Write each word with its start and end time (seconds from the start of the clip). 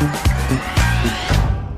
Thank 0.00 0.26
you. 0.26 0.29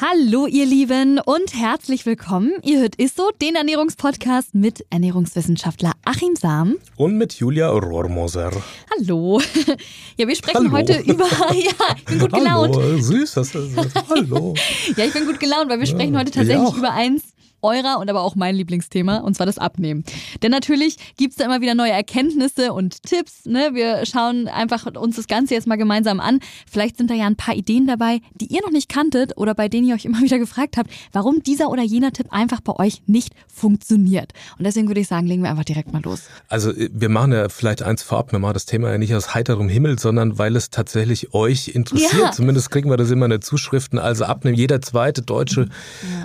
Hallo 0.00 0.46
ihr 0.46 0.64
Lieben 0.64 1.18
und 1.18 1.54
herzlich 1.54 2.06
willkommen. 2.06 2.52
Ihr 2.62 2.78
hört 2.78 2.94
ISSO, 3.00 3.32
den 3.42 3.56
Ernährungspodcast 3.56 4.54
mit 4.54 4.86
Ernährungswissenschaftler 4.90 5.90
Achim 6.04 6.36
Sam. 6.36 6.76
Und 6.94 7.18
mit 7.18 7.32
Julia 7.34 7.68
Rohrmoser. 7.68 8.52
Hallo. 8.96 9.42
Ja, 10.16 10.28
wir 10.28 10.36
sprechen 10.36 10.58
Hallo. 10.58 10.70
heute 10.70 11.00
über... 11.00 11.24
Ja, 11.52 11.96
ich 11.96 12.04
bin 12.04 12.18
gut 12.20 12.32
gelaunt. 12.32 12.76
Hallo, 12.76 12.98
süß, 13.00 13.34
das 13.34 13.52
ist, 13.56 13.76
hallo. 14.08 14.54
Ja, 14.96 15.04
ich 15.04 15.12
bin 15.12 15.26
gut 15.26 15.40
gelaunt, 15.40 15.68
weil 15.68 15.80
wir 15.80 15.86
sprechen 15.86 16.16
heute 16.16 16.30
ich 16.30 16.36
tatsächlich 16.36 16.76
über 16.76 16.92
eins 16.92 17.24
eurer 17.62 17.98
und 17.98 18.08
aber 18.08 18.22
auch 18.22 18.34
mein 18.34 18.54
Lieblingsthema, 18.54 19.18
und 19.18 19.34
zwar 19.34 19.46
das 19.46 19.58
Abnehmen. 19.58 20.04
Denn 20.42 20.50
natürlich 20.50 20.96
gibt's 21.16 21.36
da 21.36 21.44
immer 21.44 21.60
wieder 21.60 21.74
neue 21.74 21.92
Erkenntnisse 21.92 22.72
und 22.72 23.02
Tipps. 23.02 23.46
Ne? 23.46 23.70
Wir 23.72 24.06
schauen 24.06 24.48
einfach 24.48 24.86
uns 24.96 25.16
das 25.16 25.26
Ganze 25.26 25.54
jetzt 25.54 25.66
mal 25.66 25.76
gemeinsam 25.76 26.20
an. 26.20 26.40
Vielleicht 26.70 26.96
sind 26.96 27.10
da 27.10 27.14
ja 27.14 27.26
ein 27.26 27.36
paar 27.36 27.54
Ideen 27.54 27.86
dabei, 27.86 28.20
die 28.34 28.46
ihr 28.46 28.60
noch 28.62 28.70
nicht 28.70 28.88
kanntet 28.88 29.36
oder 29.36 29.54
bei 29.54 29.68
denen 29.68 29.88
ihr 29.88 29.94
euch 29.94 30.04
immer 30.04 30.20
wieder 30.22 30.38
gefragt 30.38 30.76
habt, 30.76 30.90
warum 31.12 31.42
dieser 31.42 31.70
oder 31.70 31.82
jener 31.82 32.12
Tipp 32.12 32.26
einfach 32.30 32.60
bei 32.60 32.74
euch 32.76 33.02
nicht 33.06 33.34
funktioniert. 33.46 34.32
Und 34.58 34.64
deswegen 34.64 34.88
würde 34.88 35.00
ich 35.00 35.08
sagen, 35.08 35.26
legen 35.26 35.42
wir 35.42 35.50
einfach 35.50 35.64
direkt 35.64 35.92
mal 35.92 36.02
los. 36.02 36.22
Also 36.48 36.72
wir 36.76 37.08
machen 37.08 37.32
ja 37.32 37.48
vielleicht 37.48 37.82
eins 37.82 38.02
vorab, 38.02 38.32
wir 38.32 38.38
machen 38.38 38.54
das 38.54 38.66
Thema 38.66 38.90
ja 38.90 38.98
nicht 38.98 39.14
aus 39.14 39.34
heiterem 39.34 39.68
Himmel, 39.68 39.98
sondern 39.98 40.38
weil 40.38 40.56
es 40.56 40.70
tatsächlich 40.70 41.34
euch 41.34 41.68
interessiert. 41.68 42.12
Ja. 42.22 42.32
Zumindest 42.32 42.70
kriegen 42.70 42.90
wir 42.90 42.96
das 42.96 43.10
immer 43.10 43.26
in 43.26 43.30
den 43.30 43.42
Zuschriften. 43.42 43.98
Also 43.98 44.24
abnehmen, 44.24 44.56
jeder 44.56 44.80
zweite 44.80 45.22
Deutsche 45.22 45.68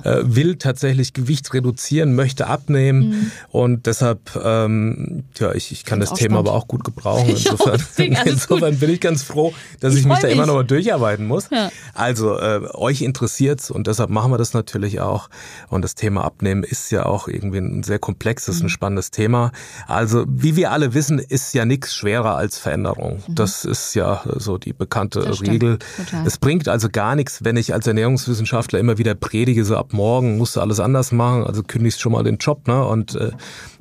äh, 0.03 0.21
will 0.23 0.55
tatsächlich 0.57 1.13
Gewicht 1.23 1.53
reduzieren, 1.53 2.15
möchte 2.15 2.47
abnehmen 2.47 3.31
und 3.49 3.85
deshalb, 3.85 4.19
ähm, 4.43 5.23
ja, 5.39 5.53
ich, 5.53 5.71
ich 5.71 5.85
kann 5.85 5.99
das 5.99 6.09
Thema 6.13 6.35
spannend. 6.35 6.49
aber 6.49 6.57
auch 6.57 6.67
gut 6.67 6.83
gebrauchen. 6.83 7.29
Insofern, 7.29 7.81
alles 8.15 8.33
insofern 8.33 8.77
bin 8.77 8.89
ich 8.89 8.99
ganz 9.01 9.23
froh, 9.23 9.53
dass 9.79 9.93
Ich 9.93 10.01
ich, 10.01 10.05
mich 10.05 10.19
da 10.19 10.27
immer 10.27 10.41
mich. 10.41 10.47
noch 10.47 10.55
mal 10.55 10.63
durcharbeiten 10.63 11.25
muss. 11.27 11.49
Ja. 11.49 11.71
Also 11.93 12.37
äh, 12.37 12.61
euch 12.73 13.01
interessiert's 13.01 13.71
und 13.71 13.87
deshalb 13.87 14.09
machen 14.09 14.31
wir 14.31 14.37
das 14.37 14.53
natürlich 14.53 14.99
auch. 14.99 15.29
Und 15.69 15.81
das 15.83 15.95
Thema 15.95 16.23
Abnehmen 16.25 16.63
ist 16.63 16.91
ja 16.91 17.05
auch 17.05 17.27
irgendwie 17.27 17.59
ein 17.59 17.83
sehr 17.83 17.99
komplexes, 17.99 18.59
Mhm. 18.59 18.65
ein 18.65 18.69
spannendes 18.69 19.11
Thema. 19.11 19.51
Also 19.87 20.25
wie 20.27 20.55
wir 20.55 20.71
alle 20.71 20.93
wissen, 20.93 21.19
ist 21.19 21.53
ja 21.53 21.65
nichts 21.65 21.95
schwerer 21.95 22.35
als 22.35 22.57
Veränderung. 22.57 23.23
Das 23.29 23.63
ist 23.65 23.93
ja 23.95 24.21
so 24.37 24.57
die 24.57 24.73
bekannte 24.73 25.19
Mhm. 25.21 25.49
Regel. 25.49 25.79
Total. 25.97 26.27
Es 26.27 26.37
bringt 26.37 26.67
also 26.67 26.89
gar 26.91 27.15
nichts, 27.15 27.43
wenn 27.43 27.55
ich 27.57 27.73
als 27.73 27.87
Ernährungswissenschaftler 27.87 28.79
immer 28.79 28.97
wieder 28.97 29.15
predige, 29.15 29.63
so 29.63 29.77
ab 29.77 29.93
morgen 29.93 30.37
musst 30.37 30.55
du 30.55 30.59
alles 30.61 30.79
anders 30.79 31.11
machen. 31.13 31.45
Also 31.45 31.63
kündigst 31.63 32.01
schon 32.01 32.11
mal 32.11 32.23
den 32.23 32.37
Job 32.37 32.67
ne? 32.67 32.85
und 32.85 33.15
äh, 33.15 33.31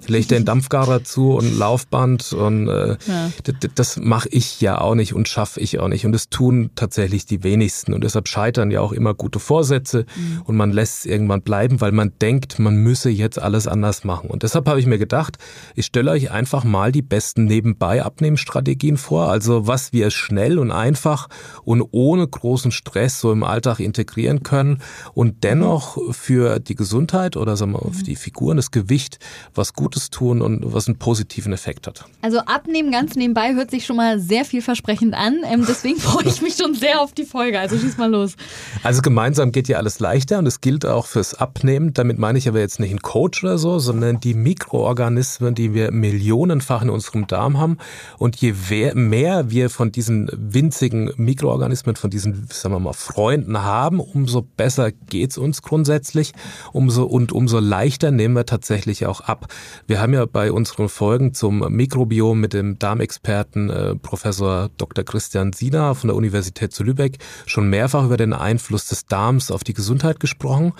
leg 0.08 0.28
den 0.28 0.44
Dampfgarer 0.44 1.04
zu 1.04 1.32
und 1.32 1.58
Laufband 1.58 2.32
und 2.32 2.68
äh, 2.68 2.96
Ja. 3.06 3.30
Das 3.74 3.96
mache 3.96 4.28
ich 4.30 4.60
ja 4.60 4.80
auch 4.80 4.94
nicht 4.94 5.14
und 5.14 5.28
schaffe 5.28 5.60
ich 5.60 5.78
auch 5.80 5.88
nicht. 5.88 6.06
Und 6.06 6.12
das 6.12 6.28
tun 6.28 6.70
tatsächlich 6.74 7.26
die 7.26 7.42
wenigsten. 7.42 7.92
Und 7.92 8.04
deshalb 8.04 8.28
scheitern 8.28 8.70
ja 8.70 8.80
auch 8.80 8.92
immer 8.92 9.14
gute 9.14 9.38
Vorsätze 9.38 10.06
und 10.44 10.56
man 10.56 10.72
lässt 10.72 11.00
es 11.00 11.06
irgendwann 11.06 11.42
bleiben, 11.42 11.80
weil 11.80 11.92
man 11.92 12.12
denkt, 12.20 12.58
man 12.58 12.76
müsse 12.76 13.10
jetzt 13.10 13.40
alles 13.40 13.66
anders 13.66 14.04
machen. 14.04 14.30
Und 14.30 14.42
deshalb 14.42 14.68
habe 14.68 14.80
ich 14.80 14.86
mir 14.86 14.98
gedacht, 14.98 15.38
ich 15.74 15.86
stelle 15.86 16.10
euch 16.10 16.30
einfach 16.30 16.64
mal 16.64 16.92
die 16.92 17.02
besten 17.02 17.44
nebenbei 17.44 18.02
Abnehmstrategien 18.02 18.96
vor. 18.96 19.28
Also 19.28 19.66
was 19.66 19.92
wir 19.92 20.10
schnell 20.10 20.58
und 20.58 20.70
einfach 20.70 21.28
und 21.64 21.82
ohne 21.90 22.26
großen 22.26 22.70
Stress 22.70 23.20
so 23.20 23.32
im 23.32 23.44
Alltag 23.44 23.80
integrieren 23.80 24.42
können 24.42 24.82
und 25.14 25.44
dennoch 25.44 25.98
für 26.12 26.58
die 26.60 26.74
Gesundheit 26.74 27.36
oder 27.36 27.56
sagen 27.56 27.72
wir, 27.72 27.92
für 27.92 28.04
die 28.04 28.16
Figuren, 28.16 28.56
das 28.56 28.70
Gewicht 28.70 29.18
was 29.54 29.72
Gutes 29.92 30.08
tun 30.08 30.40
und 30.40 30.72
was 30.72 30.88
einen 30.88 30.96
positiven 30.96 31.52
Effekt 31.52 31.86
hat. 31.86 32.06
Also 32.22 32.38
abnehmen 32.38 32.90
ganz 32.90 33.14
nebenbei 33.14 33.54
hört 33.54 33.70
sich 33.70 33.84
schon 33.84 33.96
mal 33.96 34.18
sehr 34.18 34.46
vielversprechend 34.46 35.12
an. 35.12 35.40
Ähm, 35.44 35.66
deswegen 35.68 36.00
freue 36.00 36.26
ich 36.26 36.40
mich 36.40 36.56
schon 36.56 36.74
sehr 36.74 37.02
auf 37.02 37.12
die 37.12 37.24
Folge. 37.24 37.60
Also 37.60 37.76
schieß 37.76 37.98
mal 37.98 38.10
los. 38.10 38.36
Also 38.82 39.02
gemeinsam 39.02 39.52
geht 39.52 39.68
ja 39.68 39.76
alles 39.76 40.00
leichter 40.00 40.38
und 40.38 40.46
es 40.46 40.62
gilt 40.62 40.86
auch 40.86 41.06
fürs 41.06 41.34
Abnehmen. 41.34 41.92
Damit 41.92 42.18
meine 42.18 42.38
ich 42.38 42.48
aber 42.48 42.60
jetzt 42.60 42.80
nicht 42.80 42.90
einen 42.90 43.02
Coach 43.02 43.44
oder 43.44 43.58
so, 43.58 43.78
sondern 43.78 44.18
die 44.18 44.32
Mikroorganismen, 44.32 45.54
die 45.54 45.74
wir 45.74 45.90
millionenfach 45.90 46.80
in 46.80 46.88
unserem 46.88 47.26
Darm 47.26 47.58
haben. 47.58 47.76
Und 48.16 48.36
je 48.36 48.54
mehr 48.94 49.50
wir 49.50 49.68
von 49.68 49.92
diesen 49.92 50.30
winzigen 50.32 51.12
Mikroorganismen, 51.16 51.96
von 51.96 52.08
diesen, 52.08 52.46
sagen 52.50 52.74
wir 52.74 52.80
mal, 52.80 52.94
Freunden 52.94 53.62
haben, 53.62 54.00
umso 54.00 54.40
besser 54.40 54.90
geht's 54.90 55.36
uns 55.36 55.60
grundsätzlich. 55.60 56.32
Umso 56.72 57.04
und 57.04 57.32
umso 57.32 57.58
leichter 57.58 58.10
nehmen 58.10 58.34
wir 58.34 58.46
tatsächlich 58.46 59.04
auch 59.04 59.20
ab. 59.20 59.48
Wir 59.86 60.00
haben 60.00 60.14
ja 60.14 60.24
bei 60.26 60.52
unseren 60.52 60.88
Folgen 60.88 61.34
zum 61.34 61.58
Mikrobiom 61.58 62.40
mit 62.40 62.52
dem 62.52 62.78
Darmexperten 62.78 63.70
äh, 63.70 63.96
Professor 63.96 64.70
Dr. 64.76 65.04
Christian 65.04 65.52
Sina 65.52 65.94
von 65.94 66.08
der 66.08 66.16
Universität 66.16 66.72
zu 66.72 66.84
Lübeck 66.84 67.18
schon 67.46 67.68
mehrfach 67.68 68.04
über 68.04 68.16
den 68.16 68.32
Einfluss 68.32 68.86
des 68.86 69.06
Darms 69.06 69.50
auf 69.50 69.64
die 69.64 69.74
Gesundheit 69.74 70.20
gesprochen. 70.20 70.72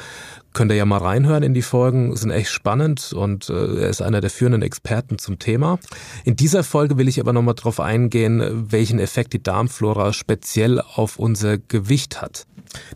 Könnt 0.53 0.71
ihr 0.71 0.77
ja 0.77 0.85
mal 0.85 0.99
reinhören 0.99 1.43
in 1.43 1.55
die 1.55 1.63
Folgen, 1.63 2.15
sind 2.15 2.31
echt 2.31 2.51
spannend 2.51 3.13
und 3.13 3.49
äh, 3.49 3.53
er 3.53 3.89
ist 3.89 4.03
einer 4.03 4.21
der 4.21 4.31
führenden 4.31 4.63
Experten 4.63 5.19
zum 5.19 5.39
Thema. 5.39 5.79
In 6.25 6.37
dieser 6.37 6.63
Folge 6.63 6.99
will 6.99 7.09
ich 7.09 7.21
aber 7.21 7.33
nochmal 7.33 7.55
drauf 7.55 7.81
eingehen, 7.81 8.67
welchen 8.71 8.99
Effekt 8.99 9.33
die 9.33 9.43
Darmflora 9.43 10.13
speziell 10.13 10.81
auf 10.81 11.19
unser 11.19 11.59
Gewicht 11.59 12.21
hat. 12.21 12.47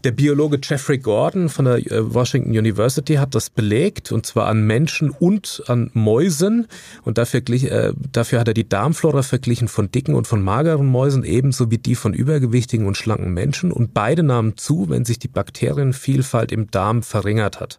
Der 0.05 0.11
Biologe 0.11 0.59
Jeffrey 0.63 0.99
Gordon 0.99 1.49
von 1.49 1.67
der 1.67 1.79
äh, 1.91 2.15
Washington 2.15 2.51
University 2.51 3.15
hat 3.15 3.35
das 3.35 3.51
belegt, 3.51 4.13
und 4.13 4.27
zwar 4.27 4.47
an 4.47 4.67
Menschen 4.67 5.11
und 5.11 5.63
an 5.67 5.91
Mäusen. 5.93 6.67
Und 7.03 7.19
dafür, 7.19 7.41
äh, 7.49 7.93
dafür 8.13 8.41
hat 8.41 8.49
er 8.49 8.55
die 8.55 8.69
Darmflora 8.69 9.23
verglichen 9.23 9.69
von 9.69 9.91
dicken 9.91 10.15
und 10.15 10.27
von 10.27 10.43
mageren 10.43 10.87
Mäusen, 10.87 11.25
ebenso 11.25 11.71
wie 11.71 11.79
die 11.79 11.95
von 11.95 12.15
übergewichtigen 12.15 12.87
und 12.87 12.97
schlanken 12.97 13.35
Menschen. 13.35 13.73
Und 13.73 13.95
beide 13.95 14.23
nahmen 14.23 14.57
zu, 14.57 14.89
wenn 14.89 15.05
sich 15.05 15.19
die 15.19 15.29
Bakterienvielfalt 15.29 16.53
im 16.53 16.71
Darm 16.71 17.03
verringert 17.03 17.46
hat. 17.55 17.79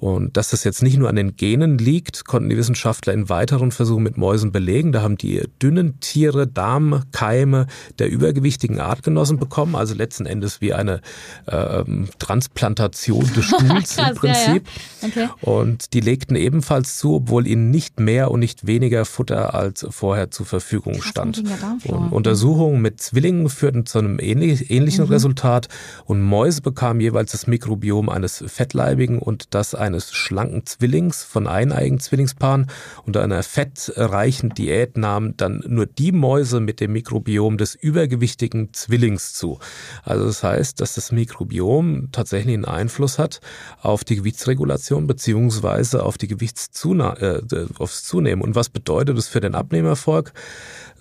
Und 0.00 0.38
dass 0.38 0.48
das 0.48 0.64
jetzt 0.64 0.82
nicht 0.82 0.96
nur 0.96 1.10
an 1.10 1.16
den 1.16 1.36
Genen 1.36 1.76
liegt, 1.76 2.24
konnten 2.24 2.48
die 2.48 2.56
Wissenschaftler 2.56 3.12
in 3.12 3.28
weiteren 3.28 3.70
Versuchen 3.70 4.02
mit 4.02 4.16
Mäusen 4.16 4.50
belegen. 4.50 4.92
Da 4.92 5.02
haben 5.02 5.18
die 5.18 5.42
dünnen 5.62 6.00
Tiere 6.00 6.46
Darmkeime 6.46 7.66
der 7.98 8.10
übergewichtigen 8.10 8.80
Artgenossen 8.80 9.38
bekommen, 9.38 9.76
also 9.76 9.94
letzten 9.94 10.24
Endes 10.24 10.62
wie 10.62 10.72
eine 10.72 11.02
ähm, 11.46 12.08
Transplantation 12.18 13.30
des 13.36 13.44
Stuhls 13.50 13.96
Krass, 13.96 14.08
im 14.08 14.14
Prinzip. 14.16 14.66
Ja, 15.02 15.08
ja. 15.08 15.24
Okay. 15.26 15.28
Und 15.42 15.92
die 15.92 16.00
legten 16.00 16.34
ebenfalls 16.34 16.96
zu, 16.96 17.16
obwohl 17.16 17.46
ihnen 17.46 17.70
nicht 17.70 18.00
mehr 18.00 18.30
und 18.30 18.40
nicht 18.40 18.66
weniger 18.66 19.04
Futter 19.04 19.54
als 19.54 19.86
vorher 19.90 20.30
zur 20.30 20.46
Verfügung 20.46 20.94
Krass, 20.94 21.08
stand. 21.08 21.42
Und 21.84 22.12
Untersuchungen 22.12 22.80
mit 22.80 23.02
Zwillingen 23.02 23.50
führten 23.50 23.84
zu 23.84 23.98
einem 23.98 24.18
ähnlich, 24.18 24.70
ähnlichen 24.70 25.04
Mhm. 25.04 25.10
Resultat. 25.10 25.68
Und 26.06 26.22
Mäuse 26.22 26.62
bekamen 26.62 27.00
jeweils 27.00 27.32
das 27.32 27.46
Mikrobiom 27.46 28.08
eines 28.08 28.42
fettleibigen 28.46 29.18
und 29.18 29.54
das 29.54 29.74
eines 29.74 29.89
schlanken 29.98 30.66
Zwillings 30.66 31.22
von 31.24 31.46
eineigen 31.46 32.00
Zwillingspaaren. 32.00 32.66
Unter 33.04 33.22
einer 33.22 33.42
fettreichen 33.42 34.50
Diät 34.50 34.96
nahmen 34.96 35.36
dann 35.36 35.62
nur 35.66 35.86
die 35.86 36.12
Mäuse 36.12 36.60
mit 36.60 36.80
dem 36.80 36.92
Mikrobiom 36.92 37.58
des 37.58 37.74
übergewichtigen 37.74 38.72
Zwillings 38.72 39.34
zu. 39.34 39.58
Also 40.02 40.26
das 40.26 40.42
heißt, 40.42 40.80
dass 40.80 40.94
das 40.94 41.12
Mikrobiom 41.12 42.08
tatsächlich 42.12 42.54
einen 42.54 42.64
Einfluss 42.64 43.18
hat 43.18 43.40
auf 43.82 44.04
die 44.04 44.16
Gewichtsregulation 44.16 45.06
beziehungsweise 45.06 46.02
auf 46.02 46.18
die 46.18 46.28
Gewichtszunahme, 46.28 47.10
wieder 47.20 47.62
äh, 47.62 47.66
aufs 47.78 48.04
Zunehmen. 48.04 48.42
Und 48.42 48.54
was 48.54 48.68
bedeutet 48.68 49.16
das 49.16 49.28
für 49.28 49.40
den 49.40 49.54
Abnehmerfolg? 49.54 50.32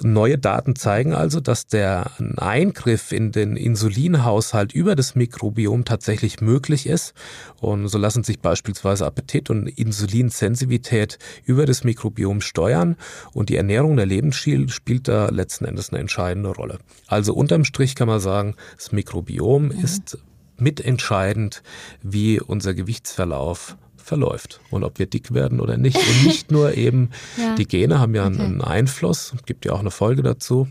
Neue 0.02 0.38
Daten 0.38 0.78
zeigen 0.78 1.14
also, 1.14 1.42
dass 1.42 1.68
der 1.68 2.12
Eingriff 2.38 3.12
in 3.12 3.34
den 3.34 3.58
Insulinhaushalt 3.58 4.72
über 4.72 4.96
das 4.96 5.16
Mikrobiom 5.16 5.84
tatsächlich 5.84 6.40
möglich 6.40 6.88
ist. 6.88 7.14
Und 7.60 7.90
so 7.90 7.98
lassen 7.98 8.24
sich 8.24 8.40
beispielsweise 8.40 8.79
Appetit 8.86 9.50
und 9.50 9.68
Insulinsensitivität 9.68 11.20
über 11.46 11.66
das 11.66 11.84
Mikrobiom 11.84 12.42
steuern. 12.42 12.96
Und 13.34 13.50
die 13.50 13.56
Ernährung 13.56 13.98
der 13.98 14.06
Lebensstil 14.06 14.70
spielt 14.70 15.08
da 15.08 15.30
letzten 15.30 15.66
Endes 15.66 15.90
eine 15.90 16.00
entscheidende 16.00 16.50
Rolle. 16.50 16.80
Also 17.08 17.34
unterm 17.34 17.66
Strich 17.66 17.96
kann 17.96 18.08
man 18.08 18.20
sagen, 18.20 18.56
das 18.76 18.92
Mikrobiom 18.92 19.66
mhm. 19.66 19.84
ist 19.84 20.18
mitentscheidend, 20.58 21.64
wie 22.02 22.40
unser 22.40 22.74
Gewichtsverlauf 22.74 23.78
verläuft 24.02 24.60
und 24.70 24.84
ob 24.84 25.00
wir 25.00 25.06
dick 25.06 25.34
werden 25.34 25.60
oder 25.60 25.78
nicht. 25.78 25.98
Und 25.98 26.26
nicht 26.26 26.52
nur 26.52 26.74
eben, 26.78 27.10
ja. 27.38 27.56
die 27.56 27.68
Gene 27.68 28.00
haben 28.00 28.16
ja 28.16 28.26
okay. 28.26 28.42
einen 28.42 28.62
Einfluss, 28.62 29.34
gibt 29.46 29.66
ja 29.66 29.74
auch 29.74 29.80
eine 29.80 29.92
Folge 29.92 30.24
dazu, 30.24 30.68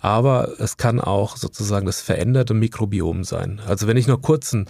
aber 0.00 0.48
es 0.58 0.76
kann 0.76 1.00
auch 1.00 1.36
sozusagen 1.36 1.86
das 1.86 2.00
veränderte 2.00 2.54
Mikrobiom 2.54 3.24
sein. 3.24 3.60
Also 3.66 3.86
wenn 3.86 3.96
ich 3.96 4.06
noch 4.06 4.20
kurz 4.20 4.54
einen, 4.54 4.66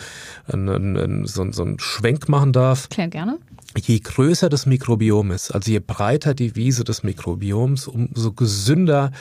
einen, 0.46 0.96
einen, 0.96 1.26
so, 1.26 1.50
so 1.52 1.62
einen 1.62 1.78
Schwenk 1.78 2.28
machen 2.28 2.52
darf. 2.52 2.88
Klar, 2.88 3.08
gerne 3.08 3.38
je 3.76 3.98
größer 3.98 4.48
das 4.48 4.66
Mikrobiom 4.66 5.30
ist, 5.30 5.50
also 5.50 5.70
je 5.70 5.80
breiter 5.80 6.34
die 6.34 6.56
Wiese 6.56 6.84
des 6.84 7.02
Mikrobioms, 7.02 7.88
umso 7.88 8.32
gesünder 8.32 9.12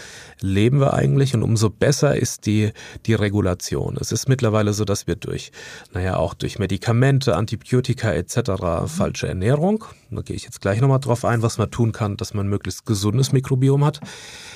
leben 0.41 0.79
wir 0.79 0.93
eigentlich 0.93 1.33
und 1.33 1.43
umso 1.43 1.69
besser 1.69 2.15
ist 2.15 2.45
die, 2.45 2.71
die 3.05 3.13
Regulation. 3.13 3.97
Es 3.99 4.11
ist 4.11 4.29
mittlerweile 4.29 4.73
so, 4.73 4.85
dass 4.85 5.07
wir 5.07 5.15
durch, 5.15 5.51
naja, 5.93 6.17
auch 6.17 6.33
durch 6.33 6.59
Medikamente, 6.59 7.35
Antibiotika 7.35 8.11
etc., 8.11 8.87
falsche 8.87 9.27
Ernährung, 9.27 9.85
da 10.15 10.21
gehe 10.21 10.35
ich 10.35 10.43
jetzt 10.43 10.61
gleich 10.61 10.81
nochmal 10.81 10.99
drauf 10.99 11.25
ein, 11.25 11.41
was 11.41 11.57
man 11.57 11.71
tun 11.71 11.91
kann, 11.91 12.17
dass 12.17 12.33
man 12.33 12.47
möglichst 12.47 12.85
gesundes 12.85 13.31
Mikrobiom 13.31 13.83
hat, 13.83 13.99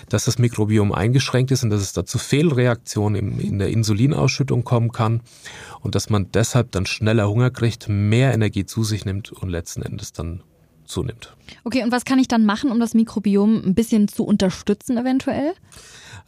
dass 0.09 0.25
das 0.25 0.39
Mikrobiom 0.39 0.91
eingeschränkt 0.91 1.51
ist 1.51 1.63
und 1.63 1.69
dass 1.69 1.81
es 1.81 1.93
da 1.93 2.05
zu 2.05 2.17
Fehlreaktionen 2.17 3.39
in 3.39 3.59
der 3.59 3.69
Insulinausschüttung 3.69 4.63
kommen 4.63 4.91
kann 4.91 5.21
und 5.81 5.95
dass 5.95 6.09
man 6.09 6.31
deshalb 6.31 6.71
dann 6.71 6.85
schneller 6.85 7.29
Hunger 7.29 7.51
kriegt, 7.51 7.87
mehr 7.89 8.33
Energie 8.33 8.65
zu 8.65 8.83
sich 8.83 9.05
nimmt 9.05 9.31
und 9.31 9.49
letzten 9.49 9.81
Endes 9.81 10.13
dann 10.13 10.43
zunimmt. 10.85 11.35
Okay, 11.63 11.83
und 11.83 11.91
was 11.91 12.05
kann 12.05 12.19
ich 12.19 12.27
dann 12.27 12.45
machen, 12.45 12.71
um 12.71 12.79
das 12.79 12.93
Mikrobiom 12.93 13.61
ein 13.65 13.75
bisschen 13.75 14.07
zu 14.07 14.23
unterstützen 14.23 14.97
eventuell? 14.97 15.53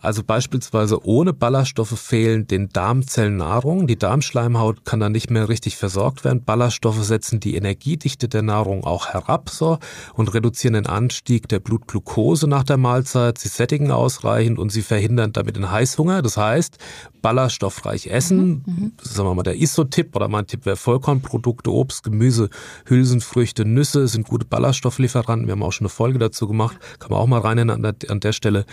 Also 0.02 0.24
beispielsweise 0.24 1.06
ohne 1.06 1.34
Ballaststoffe 1.34 2.00
fehlen 2.00 2.48
den 2.48 2.70
Darmzellen 2.70 3.36
Nahrung. 3.36 3.86
Die 3.86 3.98
Darmschleimhaut 3.98 4.86
kann 4.86 5.02
dann 5.02 5.12
nicht 5.12 5.30
mehr 5.30 5.50
richtig 5.50 5.76
versorgt 5.76 6.24
werden. 6.24 6.44
Ballaststoffe 6.46 7.04
setzen 7.04 7.42
die 7.42 7.56
Energiedichte 7.56 8.30
der 8.30 8.42
Nahrung 8.42 8.86
auch 8.86 9.08
herab 9.08 9.50
so, 9.50 9.78
und 10.14 10.34
reduzieren 10.34 10.76
den 10.76 10.86
Anstieg 10.86 11.50
der 11.50 11.60
Blutglucose 11.60 12.48
nach 12.48 12.64
der 12.64 12.78
Mahlzeit. 12.78 13.38
Sie 13.38 13.50
sättigen 13.50 13.92
ausreichend 13.92 14.58
und 14.58 14.72
sie 14.72 14.84
verhindern 14.84 15.34
damit 15.34 15.58
den 15.58 15.70
Heißhunger. 15.70 16.22
Das 16.22 16.38
heißt, 16.38 16.78
ballaststoffreich 17.22 18.08
essen, 18.08 18.64
mhm, 18.66 18.74
mhm. 18.74 18.92
sagen 19.02 19.28
wir 19.28 19.36
mal 19.36 19.44
der 19.44 19.58
ISO-Tipp 19.58 20.16
oder 20.16 20.28
mein 20.28 20.48
Tipp 20.48 20.66
wäre 20.66 20.78
Vollkornprodukte, 20.78 21.72
Obst, 21.72 22.04
Gemüse, 22.04 22.50
Hülsenfrüchte, 22.86 23.66
Nüsse 23.66 24.08
sind 24.08 24.28
gute 24.28 24.46
Ballaststofflieferanten. 24.46 25.48
Wir 25.48 25.54
haben 25.54 25.64
auch 25.64 25.74
schon 25.74 25.86
eine 25.86 25.90
Folge 25.90 26.20
dazu 26.20 26.48
gemacht. 26.48 26.78
Kann 27.00 27.12
man 27.12 27.20
auch 27.20 27.28
mal 27.28 27.42
rein 27.42 27.70
an 27.70 27.82
der, 27.82 27.96
an 28.08 28.22
der 28.22 28.32
Stelle. 28.32 28.66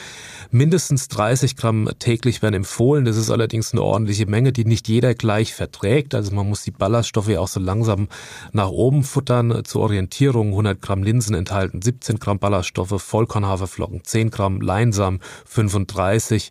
Mindestens 0.51 1.09
30 1.17 1.57
Gramm 1.57 1.89
täglich 1.99 2.43
werden 2.43 2.57
empfohlen. 2.57 3.07
Das 3.07 3.17
ist 3.17 3.31
allerdings 3.31 3.73
eine 3.73 3.83
ordentliche 3.83 4.27
Menge, 4.27 4.53
die 4.53 4.67
nicht 4.67 4.87
jeder 4.87 5.15
gleich 5.15 5.55
verträgt. 5.55 6.15
Also 6.15 6.35
man 6.35 6.47
muss 6.47 6.63
die 6.63 6.71
Ballaststoffe 6.71 7.29
ja 7.29 7.41
auch 7.41 7.49
so 7.49 7.59
langsam 7.59 8.09
nach 8.53 8.69
oben 8.69 9.03
futtern. 9.03 9.65
Zur 9.65 9.81
Orientierung 9.83 10.49
100 10.49 10.83
Gramm 10.83 11.03
Linsen 11.03 11.35
enthalten 11.35 11.81
17 11.81 12.19
Gramm 12.19 12.39
Ballaststoffe, 12.39 13.01
Vollkornhaferflocken 13.01 14.05
10 14.05 14.31
Gramm, 14.31 14.61
Leinsamen 14.61 15.21
35, 15.47 16.51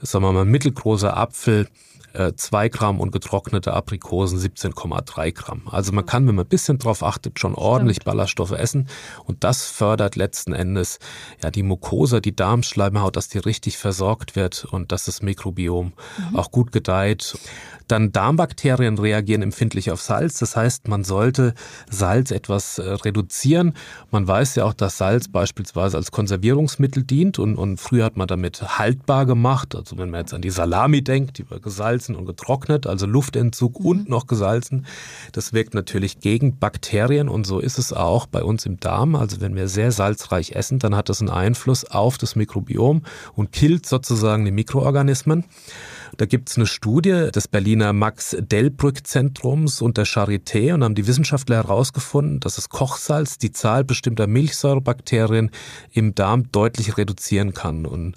sagen 0.00 0.24
wir 0.24 0.32
mal 0.32 0.44
mittelgroßer 0.44 1.16
Apfel 1.16 1.66
2 2.36 2.66
äh, 2.66 2.68
Gramm 2.68 3.00
und 3.00 3.10
getrocknete 3.10 3.72
Aprikosen 3.72 4.38
17,3 4.38 5.32
Gramm. 5.32 5.62
Also 5.70 5.92
man 5.92 6.06
kann, 6.06 6.26
wenn 6.28 6.36
man 6.36 6.44
ein 6.44 6.48
bisschen 6.48 6.78
drauf 6.78 7.02
achtet, 7.02 7.40
schon 7.40 7.54
ordentlich 7.54 7.96
Stimmt. 7.96 8.06
Ballaststoffe 8.06 8.52
essen 8.52 8.88
und 9.24 9.42
das 9.44 9.66
fördert 9.66 10.16
letzten 10.16 10.52
Endes 10.52 10.98
ja 11.42 11.50
die 11.50 11.62
Mucosa, 11.62 12.20
die 12.20 12.34
Darmschleimhaut, 12.34 13.16
dass 13.16 13.28
die 13.28 13.38
richtig 13.38 13.78
versorgt 13.78 14.36
wird 14.36 14.64
und 14.64 14.92
dass 14.92 15.06
das 15.06 15.22
Mikrobiom 15.22 15.92
mhm. 16.30 16.36
auch 16.36 16.50
gut 16.50 16.72
gedeiht. 16.72 17.36
Dann 17.88 18.12
Darmbakterien 18.12 18.96
reagieren 18.96 19.42
empfindlich 19.42 19.90
auf 19.90 20.00
Salz. 20.00 20.38
Das 20.38 20.56
heißt, 20.56 20.88
man 20.88 21.04
sollte 21.04 21.54
Salz 21.90 22.30
etwas 22.30 22.78
äh, 22.78 22.82
reduzieren. 22.82 23.74
Man 24.10 24.26
weiß 24.26 24.54
ja 24.54 24.64
auch, 24.64 24.72
dass 24.72 24.96
Salz 24.96 25.28
beispielsweise 25.28 25.98
als 25.98 26.10
Konservierungsmittel 26.10 27.04
dient 27.04 27.38
und, 27.38 27.56
und 27.56 27.78
früher 27.78 28.06
hat 28.06 28.16
man 28.16 28.26
damit 28.26 28.78
haltbar 28.78 29.26
gemacht. 29.26 29.74
Also 29.74 29.98
wenn 29.98 30.10
man 30.10 30.20
jetzt 30.20 30.32
an 30.32 30.40
die 30.40 30.50
Salami 30.50 31.02
denkt, 31.02 31.38
die 31.38 31.50
war 31.50 31.60
gesalzen 32.04 32.16
und 32.16 32.26
getrocknet, 32.26 32.86
also 32.86 33.06
Luftentzug 33.06 33.80
mhm. 33.80 33.86
und 33.86 34.08
noch 34.08 34.26
gesalzen. 34.26 34.86
Das 35.32 35.52
wirkt 35.52 35.74
natürlich 35.74 36.20
gegen 36.20 36.58
Bakterien 36.58 37.28
und 37.28 37.46
so 37.46 37.60
ist 37.60 37.78
es 37.78 37.92
auch 37.92 38.26
bei 38.26 38.42
uns 38.42 38.66
im 38.66 38.78
Darm. 38.78 39.14
Also 39.14 39.40
wenn 39.40 39.54
wir 39.54 39.68
sehr 39.68 39.92
salzreich 39.92 40.52
essen, 40.52 40.78
dann 40.78 40.94
hat 40.94 41.08
das 41.08 41.20
einen 41.20 41.30
Einfluss 41.30 41.84
auf 41.84 42.18
das 42.18 42.36
Mikrobiom 42.36 43.02
und 43.34 43.52
killt 43.52 43.86
sozusagen 43.86 44.44
die 44.44 44.52
Mikroorganismen. 44.52 45.44
Da 46.16 46.26
gibt 46.26 46.48
es 46.48 46.56
eine 46.56 46.66
Studie 46.66 47.30
des 47.34 47.48
Berliner 47.48 47.92
Max-Delbrück-Zentrums 47.92 49.82
und 49.82 49.96
der 49.96 50.06
Charité 50.06 50.72
und 50.72 50.84
haben 50.84 50.94
die 50.94 51.08
Wissenschaftler 51.08 51.56
herausgefunden, 51.56 52.38
dass 52.38 52.54
das 52.54 52.68
Kochsalz 52.68 53.38
die 53.38 53.50
Zahl 53.50 53.82
bestimmter 53.82 54.28
Milchsäurebakterien 54.28 55.50
im 55.90 56.14
Darm 56.14 56.52
deutlich 56.52 56.96
reduzieren 56.96 57.52
kann. 57.52 57.84
Und 57.84 58.14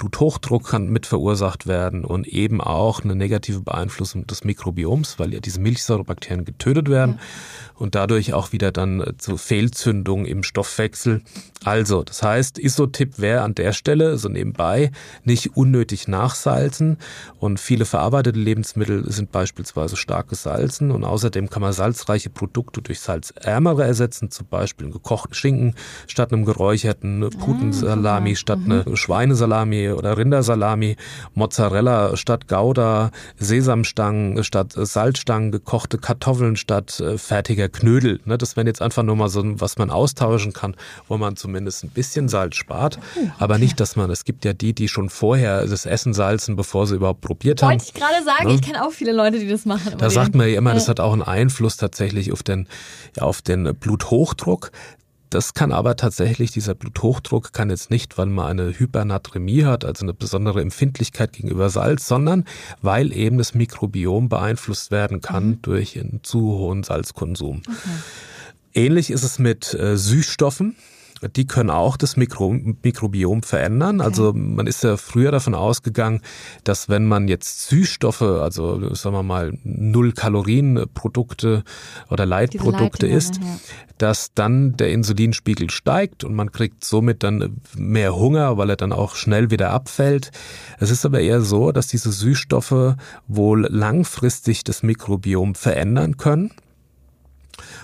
Bluthochdruck 0.00 0.68
kann 0.68 0.88
mit 0.88 1.06
verursacht 1.06 1.66
werden 1.66 2.04
und 2.04 2.26
eben 2.26 2.60
auch 2.60 3.04
eine 3.04 3.14
negative 3.14 3.60
Beeinflussung 3.60 4.26
des 4.26 4.44
Mikrobioms, 4.44 5.18
weil 5.18 5.34
ja 5.34 5.40
diese 5.40 5.60
Milchsäurebakterien 5.60 6.46
getötet 6.46 6.88
werden. 6.88 7.16
Ja 7.18 7.70
und 7.80 7.94
dadurch 7.94 8.34
auch 8.34 8.52
wieder 8.52 8.72
dann 8.72 9.00
äh, 9.00 9.16
zu 9.16 9.38
Fehlzündungen 9.38 10.26
im 10.26 10.42
Stoffwechsel. 10.42 11.22
Also, 11.64 12.02
das 12.02 12.22
heißt, 12.22 12.58
Isotipp 12.58 13.18
wäre 13.18 13.40
an 13.40 13.54
der 13.54 13.72
Stelle, 13.72 14.18
so 14.18 14.28
nebenbei, 14.28 14.92
nicht 15.24 15.56
unnötig 15.56 16.06
nachsalzen 16.06 16.98
und 17.38 17.58
viele 17.58 17.86
verarbeitete 17.86 18.38
Lebensmittel 18.38 19.10
sind 19.10 19.32
beispielsweise 19.32 19.96
stark 19.96 20.28
gesalzen 20.28 20.90
und 20.90 21.04
außerdem 21.04 21.48
kann 21.48 21.62
man 21.62 21.72
salzreiche 21.72 22.28
Produkte 22.28 22.82
durch 22.82 23.00
salzärmere 23.00 23.84
ersetzen, 23.84 24.30
zum 24.30 24.46
Beispiel 24.46 24.86
einen 24.86 24.92
gekochten 24.92 25.34
Schinken 25.34 25.74
statt 26.06 26.32
einem 26.32 26.44
geräucherten 26.44 27.24
ah, 27.24 27.30
Putensalami 27.30 28.36
statt 28.36 28.60
mhm. 28.60 28.82
eine 28.86 28.96
Schweinesalami 28.96 29.89
oder 29.96 30.16
Rindersalami, 30.16 30.96
Mozzarella 31.34 32.16
statt 32.16 32.48
Gouda, 32.48 33.10
Sesamstangen 33.38 34.42
statt 34.44 34.72
Salzstangen, 34.74 35.52
gekochte 35.52 35.98
Kartoffeln 35.98 36.56
statt 36.56 37.00
äh, 37.00 37.18
fertiger 37.18 37.68
Knödel. 37.68 38.20
Ne? 38.24 38.38
Das 38.38 38.56
wäre 38.56 38.66
jetzt 38.66 38.82
einfach 38.82 39.02
nur 39.02 39.16
mal 39.16 39.28
so, 39.28 39.42
was 39.60 39.78
man 39.78 39.90
austauschen 39.90 40.52
kann, 40.52 40.76
wo 41.08 41.16
man 41.16 41.36
zumindest 41.36 41.84
ein 41.84 41.90
bisschen 41.90 42.28
Salz 42.28 42.56
spart. 42.56 42.98
Okay. 43.16 43.30
Aber 43.38 43.58
nicht, 43.58 43.80
dass 43.80 43.96
man, 43.96 44.10
es 44.10 44.24
gibt 44.24 44.44
ja 44.44 44.52
die, 44.52 44.72
die 44.72 44.88
schon 44.88 45.10
vorher 45.10 45.66
das 45.66 45.86
Essen 45.86 46.14
salzen, 46.14 46.56
bevor 46.56 46.86
sie 46.86 46.96
überhaupt 46.96 47.20
probiert 47.20 47.62
haben. 47.62 47.70
Wollte 47.70 47.84
ich 47.86 47.94
gerade 47.94 48.24
sagen, 48.24 48.48
ne? 48.48 48.54
ich 48.54 48.62
kenne 48.62 48.84
auch 48.84 48.92
viele 48.92 49.12
Leute, 49.12 49.38
die 49.38 49.48
das 49.48 49.64
machen. 49.64 49.94
Da 49.98 50.10
sagt 50.10 50.34
man 50.34 50.48
ja 50.48 50.58
immer, 50.58 50.74
das 50.74 50.88
hat 50.88 51.00
auch 51.00 51.12
einen 51.12 51.22
Einfluss 51.22 51.76
tatsächlich 51.76 52.32
auf 52.32 52.42
den, 52.42 52.66
ja, 53.16 53.22
auf 53.22 53.42
den 53.42 53.74
Bluthochdruck. 53.74 54.70
Das 55.30 55.54
kann 55.54 55.70
aber 55.70 55.96
tatsächlich, 55.96 56.50
dieser 56.50 56.74
Bluthochdruck 56.74 57.52
kann 57.52 57.70
jetzt 57.70 57.90
nicht, 57.90 58.18
weil 58.18 58.26
man 58.26 58.46
eine 58.58 58.78
Hypernatremie 58.78 59.64
hat, 59.64 59.84
also 59.84 60.04
eine 60.04 60.12
besondere 60.12 60.60
Empfindlichkeit 60.60 61.32
gegenüber 61.32 61.70
Salz, 61.70 62.08
sondern 62.08 62.44
weil 62.82 63.12
eben 63.12 63.38
das 63.38 63.54
Mikrobiom 63.54 64.28
beeinflusst 64.28 64.90
werden 64.90 65.20
kann 65.20 65.46
mhm. 65.46 65.62
durch 65.62 65.98
einen 65.98 66.20
zu 66.24 66.40
hohen 66.40 66.82
Salzkonsum. 66.82 67.62
Okay. 67.66 67.76
Ähnlich 68.74 69.10
ist 69.10 69.22
es 69.22 69.38
mit 69.38 69.72
äh, 69.74 69.96
Süßstoffen 69.96 70.76
die 71.36 71.46
können 71.46 71.70
auch 71.70 71.96
das 71.96 72.16
Mikro 72.16 72.56
Mikrobiom 72.82 73.42
verändern. 73.42 74.00
Okay. 74.00 74.08
Also 74.08 74.32
man 74.32 74.66
ist 74.66 74.82
ja 74.82 74.96
früher 74.96 75.30
davon 75.30 75.54
ausgegangen, 75.54 76.22
dass 76.64 76.88
wenn 76.88 77.06
man 77.06 77.28
jetzt 77.28 77.68
Süßstoffe, 77.68 78.22
also 78.22 78.94
sagen 78.94 79.14
wir 79.14 79.22
mal 79.22 79.52
Null-Kalorien-Produkte 79.64 81.64
oder 82.08 82.26
Leitprodukte 82.26 83.06
isst, 83.06 83.36
ja. 83.36 83.42
dass 83.98 84.32
dann 84.34 84.76
der 84.76 84.90
Insulinspiegel 84.90 85.70
steigt 85.70 86.24
und 86.24 86.34
man 86.34 86.52
kriegt 86.52 86.84
somit 86.84 87.22
dann 87.22 87.60
mehr 87.76 88.16
Hunger, 88.16 88.56
weil 88.56 88.70
er 88.70 88.76
dann 88.76 88.92
auch 88.92 89.14
schnell 89.14 89.50
wieder 89.50 89.70
abfällt. 89.70 90.30
Es 90.78 90.90
ist 90.90 91.04
aber 91.04 91.20
eher 91.20 91.42
so, 91.42 91.72
dass 91.72 91.88
diese 91.88 92.12
Süßstoffe 92.12 92.96
wohl 93.28 93.66
langfristig 93.70 94.64
das 94.64 94.82
Mikrobiom 94.82 95.54
verändern 95.54 96.16
können. 96.16 96.52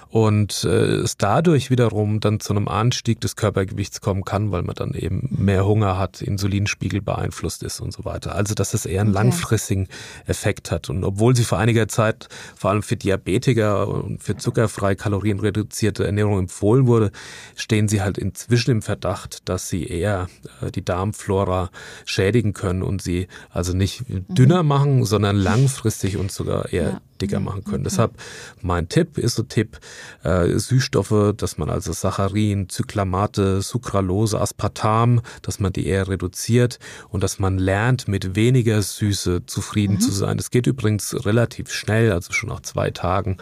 Und 0.09 0.65
äh, 0.65 0.69
es 0.69 1.17
dadurch 1.17 1.71
wiederum 1.71 2.21
dann 2.21 2.41
zu 2.41 2.53
einem 2.53 2.69
Anstieg 2.69 3.21
des 3.21 3.37
Körpergewichts 3.37 4.01
kommen 4.01 4.25
kann, 4.25 4.53
weil 4.53 4.63
man 4.63 4.75
dann 4.75 4.95
eben 4.95 5.29
mehr 5.31 5.67
Hunger 5.67 5.99
hat, 5.99 6.23
Insulinspiegel 6.23 7.03
beeinflusst 7.03 7.63
ist 7.63 7.81
und 7.81 7.93
so 7.93 8.05
weiter. 8.05 8.35
Also 8.35 8.55
dass 8.55 8.73
es 8.73 8.87
eher 8.87 9.01
einen 9.01 9.11
okay. 9.11 9.25
langfristigen 9.25 9.89
Effekt 10.27 10.71
hat. 10.71 10.89
Und 10.89 11.05
obwohl 11.05 11.35
sie 11.35 11.45
vor 11.45 11.59
einiger 11.59 11.89
Zeit 11.89 12.29
vor 12.55 12.71
allem 12.71 12.83
für 12.83 12.97
Diabetiker 12.97 13.89
und 13.89 14.23
für 14.23 14.37
zuckerfrei 14.37 14.95
kalorienreduzierte 14.95 16.07
Ernährung 16.07 16.39
empfohlen 16.39 16.87
wurde, 16.87 17.11
stehen 17.57 17.89
sie 17.89 18.01
halt 18.01 18.17
inzwischen 18.17 18.71
im 18.71 18.83
Verdacht, 18.83 19.49
dass 19.49 19.69
sie 19.69 19.87
eher 19.87 20.29
äh, 20.63 20.71
die 20.71 20.85
Darmflora 20.85 21.71
schädigen 22.05 22.53
können 22.53 22.83
und 22.83 23.03
sie 23.03 23.27
also 23.51 23.73
nicht 23.73 24.05
dünner 24.09 24.63
mhm. 24.63 24.69
machen, 24.69 25.05
sondern 25.05 25.37
langfristig 25.37 26.17
und 26.17 26.31
sogar 26.31 26.73
eher 26.73 26.91
ja 26.91 27.01
dicker 27.21 27.41
machen 27.41 27.65
können. 27.65 27.77
Okay. 27.77 27.85
Deshalb 27.85 28.15
mein 28.63 28.89
Tipp, 28.89 29.19
ist 29.19 29.37
so 29.37 29.43
Tipp, 29.43 29.79
äh, 30.23 30.59
Süßstoffe, 30.59 31.35
dass 31.37 31.59
man 31.59 31.71
also 31.71 31.93
Saccharin, 31.93 32.69
Zyclamate, 32.69 33.63
Sucralose, 33.63 34.41
Aspartam, 34.41 35.21
dass 35.43 35.61
man 35.61 35.73
die 35.73 35.87
eher 35.87 36.09
reduziert 36.09 36.79
und 37.09 37.23
dass 37.23 37.39
man 37.39 37.59
lernt, 37.59 38.09
mit 38.09 38.37
weniger 38.37 38.81
Süße 38.83 39.47
zufrieden 39.47 39.95
mhm. 39.95 40.01
zu 40.01 40.11
sein. 40.11 40.37
Das 40.37 40.51
geht 40.51 40.67
übrigens 40.67 41.15
relativ 41.25 41.73
schnell, 41.73 42.13
also 42.13 42.33
schon 42.33 42.49
nach 42.49 42.61
zwei 42.61 42.91
Tagen 42.91 43.39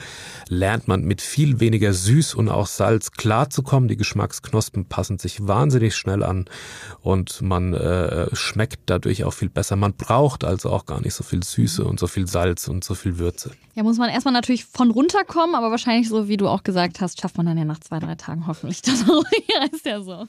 lernt 0.48 0.88
man 0.88 1.02
mit 1.04 1.20
viel 1.20 1.60
weniger 1.60 1.92
Süß 1.92 2.34
und 2.34 2.48
auch 2.48 2.66
Salz 2.66 3.12
klarzukommen. 3.12 3.88
Die 3.88 3.96
Geschmacksknospen 3.96 4.86
passen 4.86 5.18
sich 5.18 5.46
wahnsinnig 5.46 5.96
schnell 5.96 6.22
an 6.22 6.46
und 7.00 7.42
man 7.42 7.74
äh, 7.74 8.34
schmeckt 8.34 8.80
dadurch 8.86 9.24
auch 9.24 9.32
viel 9.32 9.50
besser. 9.50 9.76
Man 9.76 9.94
braucht 9.94 10.44
also 10.44 10.70
auch 10.70 10.86
gar 10.86 11.00
nicht 11.00 11.14
so 11.14 11.24
viel 11.24 11.42
Süße 11.42 11.82
mhm. 11.82 11.90
und 11.90 12.00
so 12.00 12.06
viel 12.06 12.26
Salz 12.26 12.68
und 12.68 12.84
so 12.84 12.94
viel 12.94 13.18
Würze. 13.18 13.50
Ja, 13.76 13.82
muss 13.82 13.98
man 13.98 14.08
erstmal 14.08 14.32
natürlich 14.32 14.66
von 14.66 14.92
runterkommen, 14.92 15.56
aber 15.56 15.72
wahrscheinlich 15.72 16.08
so, 16.08 16.28
wie 16.28 16.36
du 16.36 16.46
auch 16.46 16.62
gesagt 16.62 17.00
hast, 17.00 17.20
schafft 17.20 17.36
man 17.36 17.46
dann 17.46 17.58
ja 17.58 17.64
nach 17.64 17.80
zwei, 17.80 17.98
drei 17.98 18.14
Tagen 18.14 18.46
hoffentlich. 18.46 18.82
Das 18.82 19.00
ist 19.72 19.84
ja 19.84 20.00
so. 20.00 20.26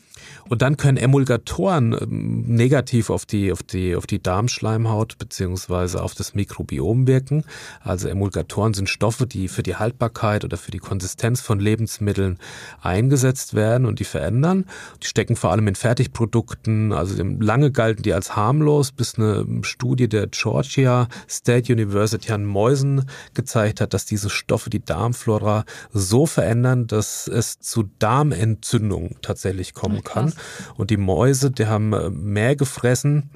Und 0.49 0.63
dann 0.63 0.77
können 0.77 0.97
Emulgatoren 0.97 1.93
ähm, 1.93 2.41
negativ 2.47 3.11
auf 3.11 3.27
die, 3.27 3.51
auf 3.51 3.61
die, 3.61 3.95
auf 3.95 4.07
die 4.07 4.21
Darmschleimhaut 4.21 5.19
beziehungsweise 5.19 6.01
auf 6.01 6.15
das 6.15 6.33
Mikrobiom 6.33 7.05
wirken. 7.05 7.43
Also 7.81 8.07
Emulgatoren 8.07 8.73
sind 8.73 8.89
Stoffe, 8.89 9.27
die 9.27 9.47
für 9.47 9.61
die 9.61 9.75
Haltbarkeit 9.75 10.43
oder 10.43 10.57
für 10.57 10.71
die 10.71 10.79
Konsistenz 10.79 11.41
von 11.41 11.59
Lebensmitteln 11.59 12.39
eingesetzt 12.81 13.53
werden 13.53 13.85
und 13.85 13.99
die 13.99 14.05
verändern. 14.05 14.65
Die 15.03 15.07
stecken 15.07 15.35
vor 15.35 15.51
allem 15.51 15.67
in 15.67 15.75
Fertigprodukten. 15.75 16.93
Also 16.93 17.21
lange 17.23 17.71
galten 17.71 18.01
die 18.01 18.13
als 18.13 18.35
harmlos, 18.35 18.91
bis 18.91 19.19
eine 19.19 19.45
Studie 19.61 20.09
der 20.09 20.25
Georgia 20.27 21.07
State 21.29 21.71
University 21.71 22.31
an 22.31 22.43
Mäusen 22.43 23.05
gezeigt 23.36 23.82
hat, 23.82 23.94
dass 23.94 24.06
diese 24.06 24.30
Stoffe 24.30 24.70
die 24.70 24.84
Darmflora 24.84 25.65
so 25.92 26.25
verändern, 26.25 26.88
dass 26.88 27.27
es 27.27 27.60
zu 27.60 27.89
Darmentzündungen 28.00 29.18
tatsächlich 29.22 29.74
kommen 29.74 30.04
kann. 30.04 30.34
Und 30.75 30.89
die 30.89 30.98
Mäuse, 30.98 31.51
die 31.51 31.68
haben 31.68 31.94
äh, 31.94 32.10
mehr 32.10 32.56
gefressen, 32.56 33.30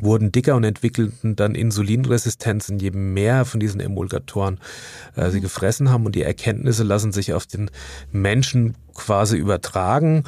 wurden 0.00 0.32
dicker 0.32 0.56
und 0.56 0.64
entwickelten 0.64 1.36
dann 1.36 1.54
Insulinresistenzen, 1.54 2.78
je 2.78 2.90
mehr 2.90 3.44
von 3.44 3.60
diesen 3.60 3.80
Emulgatoren 3.80 4.58
äh, 5.14 5.30
sie 5.30 5.38
mhm. 5.38 5.42
gefressen 5.42 5.90
haben. 5.90 6.06
Und 6.06 6.14
die 6.14 6.22
Erkenntnisse 6.22 6.82
lassen 6.82 7.12
sich 7.12 7.32
auf 7.32 7.46
den 7.46 7.70
Menschen 8.10 8.74
quasi 8.94 9.36
übertragen. 9.36 10.24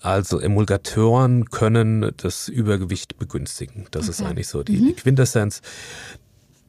Also 0.00 0.40
Emulgatoren 0.40 1.50
können 1.50 2.12
das 2.16 2.48
Übergewicht 2.48 3.18
begünstigen. 3.18 3.86
Das 3.90 4.04
okay. 4.04 4.10
ist 4.10 4.22
eigentlich 4.22 4.48
so 4.48 4.62
die, 4.62 4.78
mhm. 4.78 4.86
die 4.86 4.94
Quintessenz. 4.94 5.60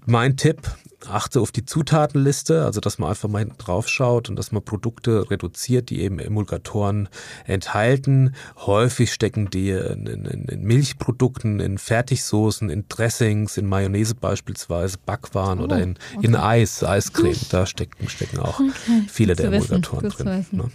Mein 0.05 0.35
Tipp, 0.35 0.59
achte 1.07 1.41
auf 1.41 1.51
die 1.51 1.65
Zutatenliste, 1.65 2.65
also 2.65 2.79
dass 2.79 2.97
man 2.97 3.09
einfach 3.09 3.29
mal 3.29 3.39
hinten 3.39 3.57
drauf 3.57 3.87
schaut 3.87 4.29
und 4.29 4.35
dass 4.35 4.51
man 4.51 4.63
Produkte 4.63 5.29
reduziert, 5.29 5.89
die 5.89 6.01
eben 6.01 6.19
Emulgatoren 6.19 7.09
enthalten. 7.45 8.35
Häufig 8.57 9.13
stecken 9.13 9.49
die 9.49 9.69
in, 9.71 10.07
in, 10.07 10.25
in 10.25 10.63
Milchprodukten, 10.63 11.59
in 11.59 11.77
Fertigsoßen, 11.77 12.69
in 12.69 12.85
Dressings, 12.89 13.57
in 13.57 13.67
Mayonnaise 13.67 14.15
beispielsweise, 14.15 14.97
Backwaren 15.05 15.59
oh, 15.59 15.63
oder 15.63 15.81
in, 15.81 15.97
okay. 16.15 16.25
in 16.25 16.35
Eis, 16.35 16.83
Eiscreme. 16.83 17.35
Da 17.49 17.65
stecken, 17.65 18.09
stecken 18.09 18.39
auch 18.39 18.59
okay. 18.59 18.71
viele 19.07 19.35
der 19.35 19.51
Emulgatoren 19.51 20.09
drin. 20.09 20.45
Ne? 20.51 20.71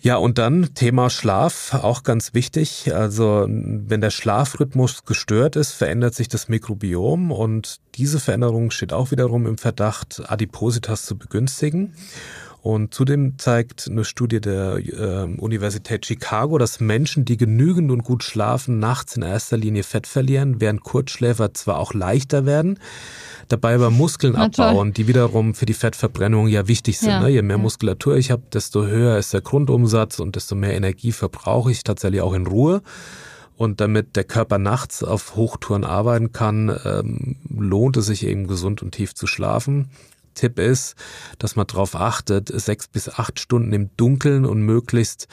Ja, 0.00 0.16
und 0.16 0.38
dann 0.38 0.74
Thema 0.74 1.10
Schlaf, 1.10 1.74
auch 1.74 2.04
ganz 2.04 2.32
wichtig. 2.32 2.94
Also 2.94 3.46
wenn 3.48 4.00
der 4.00 4.10
Schlafrhythmus 4.10 5.04
gestört 5.04 5.56
ist, 5.56 5.72
verändert 5.72 6.14
sich 6.14 6.28
das 6.28 6.48
Mikrobiom 6.48 7.32
und 7.32 7.78
diese 7.96 8.20
Veränderung 8.20 8.70
steht 8.70 8.92
auch 8.92 9.10
wiederum 9.10 9.46
im 9.46 9.58
Verdacht, 9.58 10.22
Adipositas 10.26 11.04
zu 11.04 11.18
begünstigen. 11.18 11.94
Und 12.68 12.92
zudem 12.92 13.38
zeigt 13.38 13.88
eine 13.90 14.04
Studie 14.04 14.42
der 14.42 14.76
äh, 14.76 15.22
Universität 15.40 16.04
Chicago, 16.04 16.58
dass 16.58 16.80
Menschen, 16.80 17.24
die 17.24 17.38
genügend 17.38 17.90
und 17.90 18.04
gut 18.04 18.22
schlafen, 18.22 18.78
nachts 18.78 19.16
in 19.16 19.22
erster 19.22 19.56
Linie 19.56 19.84
Fett 19.84 20.06
verlieren, 20.06 20.60
während 20.60 20.82
Kurzschläfer 20.82 21.54
zwar 21.54 21.78
auch 21.78 21.94
leichter 21.94 22.44
werden, 22.44 22.78
dabei 23.48 23.76
aber 23.76 23.88
Muskeln 23.88 24.34
Na, 24.36 24.44
abbauen, 24.44 24.92
die 24.92 25.08
wiederum 25.08 25.54
für 25.54 25.64
die 25.64 25.72
Fettverbrennung 25.72 26.46
ja 26.46 26.68
wichtig 26.68 26.98
sind. 26.98 27.08
Ja. 27.08 27.20
Ne? 27.20 27.30
Je 27.30 27.40
mehr. 27.40 27.56
Muskulatur 27.56 28.18
ich 28.18 28.30
habe, 28.30 28.42
desto 28.52 28.84
höher 28.84 29.16
ist 29.16 29.32
der 29.32 29.40
Grundumsatz 29.40 30.18
und 30.18 30.36
desto 30.36 30.54
mehr 30.54 30.74
Energie 30.74 31.12
verbrauche 31.12 31.70
ich 31.70 31.84
tatsächlich 31.84 32.20
auch 32.20 32.34
in 32.34 32.46
Ruhe. 32.46 32.82
Und 33.56 33.80
damit 33.80 34.14
der 34.14 34.24
Körper 34.24 34.58
nachts 34.58 35.02
auf 35.02 35.36
Hochtouren 35.36 35.84
arbeiten 35.84 36.32
kann, 36.32 36.78
ähm, 36.84 37.36
lohnt 37.48 37.96
es 37.96 38.04
sich 38.04 38.26
eben 38.26 38.46
gesund 38.46 38.82
und 38.82 38.92
tief 38.92 39.14
zu 39.14 39.26
schlafen. 39.26 39.88
Tipp 40.38 40.58
ist, 40.58 40.94
dass 41.38 41.56
man 41.56 41.66
darauf 41.66 41.96
achtet, 41.96 42.48
sechs 42.48 42.86
bis 42.88 43.08
acht 43.08 43.40
Stunden 43.40 43.72
im 43.72 43.90
Dunkeln 43.96 44.44
und 44.44 44.62
möglichst 44.62 45.26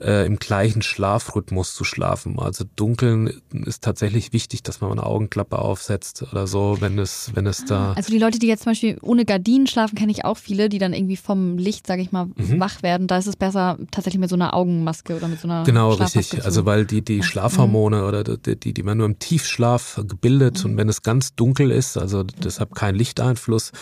äh, 0.00 0.26
im 0.26 0.38
gleichen 0.38 0.82
Schlafrhythmus 0.82 1.74
zu 1.74 1.84
schlafen. 1.84 2.38
Also 2.38 2.64
Dunkeln 2.76 3.42
ist 3.52 3.82
tatsächlich 3.82 4.32
wichtig, 4.32 4.62
dass 4.62 4.80
man 4.80 4.90
eine 4.90 5.04
Augenklappe 5.04 5.58
aufsetzt 5.58 6.24
oder 6.30 6.46
so, 6.46 6.78
wenn 6.80 6.98
es, 6.98 7.30
wenn 7.34 7.46
es 7.46 7.64
da. 7.64 7.92
Also 7.92 8.10
die 8.10 8.18
Leute, 8.18 8.38
die 8.38 8.46
jetzt 8.46 8.62
zum 8.62 8.70
Beispiel 8.72 8.98
ohne 9.02 9.24
Gardinen 9.24 9.66
schlafen, 9.66 9.96
kenne 9.96 10.12
ich 10.12 10.24
auch 10.24 10.38
viele, 10.38 10.68
die 10.68 10.78
dann 10.78 10.94
irgendwie 10.94 11.16
vom 11.16 11.58
Licht, 11.58 11.86
sage 11.86 12.02
ich 12.02 12.12
mal, 12.12 12.26
mhm. 12.36 12.58
wach 12.58 12.82
werden. 12.82 13.06
Da 13.06 13.18
ist 13.18 13.26
es 13.26 13.36
besser 13.36 13.78
tatsächlich 13.90 14.20
mit 14.20 14.30
so 14.30 14.36
einer 14.36 14.54
Augenmaske 14.54 15.16
oder 15.16 15.28
mit 15.28 15.40
so 15.40 15.48
einer 15.48 15.64
Genau, 15.64 15.92
richtig. 15.92 16.44
Also 16.44 16.64
weil 16.64 16.86
die, 16.86 17.02
die 17.02 17.22
Schlafhormone 17.22 17.98
mhm. 17.98 18.08
oder 18.08 18.24
die, 18.24 18.56
die, 18.58 18.72
die 18.72 18.82
man 18.82 18.98
nur 18.98 19.06
im 19.06 19.18
Tiefschlaf 19.18 20.00
gebildet 20.08 20.64
mhm. 20.64 20.70
und 20.70 20.76
wenn 20.78 20.88
es 20.88 21.02
ganz 21.02 21.34
dunkel 21.34 21.70
ist, 21.70 21.96
also 21.96 22.22
deshalb 22.22 22.74
kein 22.74 22.94
Lichteinfluss 22.94 23.72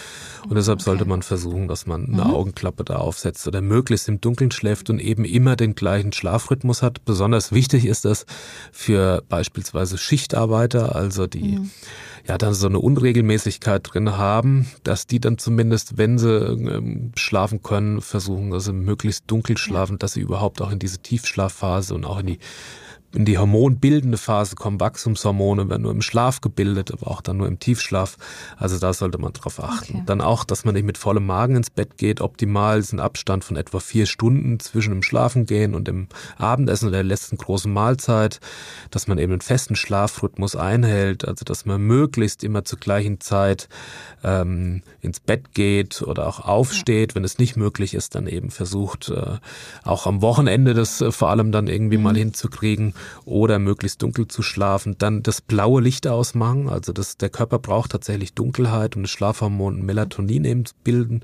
und 0.48 0.56
deshalb 0.64 0.80
okay. 0.80 0.84
sollte 0.84 1.04
man 1.04 1.22
versuchen, 1.22 1.68
dass 1.68 1.86
man 1.86 2.06
eine 2.06 2.24
mhm. 2.24 2.34
Augenklappe 2.34 2.84
da 2.84 2.96
aufsetzt 2.96 3.46
oder 3.46 3.60
möglichst 3.60 4.08
im 4.08 4.20
Dunkeln 4.20 4.50
schläft 4.50 4.88
und 4.88 4.98
eben 4.98 5.24
immer 5.24 5.56
den 5.56 5.74
gleichen 5.74 6.12
Schlafrhythmus 6.12 6.82
hat. 6.82 7.04
Besonders 7.04 7.52
wichtig 7.52 7.84
ist 7.84 8.04
das 8.04 8.24
für 8.72 9.22
beispielsweise 9.28 9.98
Schichtarbeiter, 9.98 10.94
also 10.96 11.26
die 11.26 11.58
mhm. 11.58 11.70
ja 12.26 12.38
dann 12.38 12.54
so 12.54 12.66
eine 12.66 12.78
Unregelmäßigkeit 12.78 13.82
drin 13.92 14.16
haben, 14.16 14.66
dass 14.82 15.06
die 15.06 15.20
dann 15.20 15.38
zumindest, 15.38 15.98
wenn 15.98 16.18
sie 16.18 16.34
ähm, 16.34 17.12
schlafen 17.14 17.62
können, 17.62 18.00
versuchen, 18.00 18.50
dass 18.50 18.64
sie 18.64 18.72
möglichst 18.72 19.24
dunkel 19.26 19.58
schlafen, 19.58 19.98
dass 19.98 20.14
sie 20.14 20.20
überhaupt 20.20 20.62
auch 20.62 20.70
in 20.70 20.78
diese 20.78 20.98
Tiefschlafphase 20.98 21.94
und 21.94 22.06
auch 22.06 22.18
in 22.18 22.26
die 22.26 22.38
in 23.14 23.24
die 23.24 23.38
hormonbildende 23.38 24.18
Phase 24.18 24.56
kommen 24.56 24.80
Wachstumshormone, 24.80 25.68
werden 25.68 25.82
nur 25.82 25.92
im 25.92 26.02
Schlaf 26.02 26.40
gebildet, 26.40 26.90
aber 26.92 27.10
auch 27.10 27.20
dann 27.20 27.36
nur 27.36 27.46
im 27.46 27.58
Tiefschlaf. 27.58 28.16
Also 28.56 28.78
da 28.78 28.92
sollte 28.92 29.18
man 29.18 29.32
drauf 29.32 29.62
achten. 29.62 29.94
Okay. 29.94 30.02
Dann 30.06 30.20
auch, 30.20 30.44
dass 30.44 30.64
man 30.64 30.74
nicht 30.74 30.84
mit 30.84 30.98
vollem 30.98 31.26
Magen 31.26 31.56
ins 31.56 31.70
Bett 31.70 31.96
geht. 31.96 32.20
Optimal 32.20 32.78
ist 32.78 32.92
ein 32.92 33.00
Abstand 33.00 33.44
von 33.44 33.56
etwa 33.56 33.78
vier 33.78 34.06
Stunden 34.06 34.58
zwischen 34.58 34.90
dem 34.90 35.02
Schlafengehen 35.02 35.74
und 35.74 35.86
dem 35.86 36.08
Abendessen 36.38 36.88
oder 36.88 36.98
der 36.98 37.04
letzten 37.04 37.36
großen 37.36 37.72
Mahlzeit. 37.72 38.40
Dass 38.90 39.06
man 39.06 39.18
eben 39.18 39.32
einen 39.32 39.40
festen 39.40 39.76
Schlafrhythmus 39.76 40.56
einhält, 40.56 41.26
also 41.26 41.44
dass 41.44 41.66
man 41.66 41.80
möglichst 41.82 42.42
immer 42.42 42.64
zur 42.64 42.78
gleichen 42.78 43.20
Zeit 43.20 43.68
ähm, 44.24 44.82
ins 45.00 45.20
Bett 45.20 45.54
geht 45.54 46.02
oder 46.02 46.26
auch 46.26 46.40
aufsteht. 46.40 47.12
Ja. 47.12 47.16
Wenn 47.16 47.24
es 47.24 47.38
nicht 47.38 47.56
möglich 47.56 47.94
ist, 47.94 48.14
dann 48.14 48.26
eben 48.26 48.50
versucht, 48.50 49.10
äh, 49.10 49.38
auch 49.84 50.06
am 50.06 50.20
Wochenende 50.20 50.74
das 50.74 51.00
äh, 51.00 51.12
vor 51.12 51.30
allem 51.30 51.52
dann 51.52 51.68
irgendwie 51.68 51.98
mhm. 51.98 52.02
mal 52.02 52.16
hinzukriegen 52.16 52.94
oder 53.24 53.58
möglichst 53.58 54.02
dunkel 54.02 54.28
zu 54.28 54.42
schlafen. 54.42 54.96
Dann 54.98 55.22
das 55.22 55.40
blaue 55.40 55.80
Licht 55.80 56.06
ausmachen. 56.06 56.68
Also 56.68 56.92
das, 56.92 57.16
der 57.16 57.30
Körper 57.30 57.58
braucht 57.58 57.92
tatsächlich 57.92 58.34
Dunkelheit, 58.34 58.96
um 58.96 59.02
das 59.02 59.10
Schlafhormon 59.10 59.84
Melatonin 59.84 60.44
eben 60.44 60.64
zu 60.64 60.74
bilden. 60.82 61.22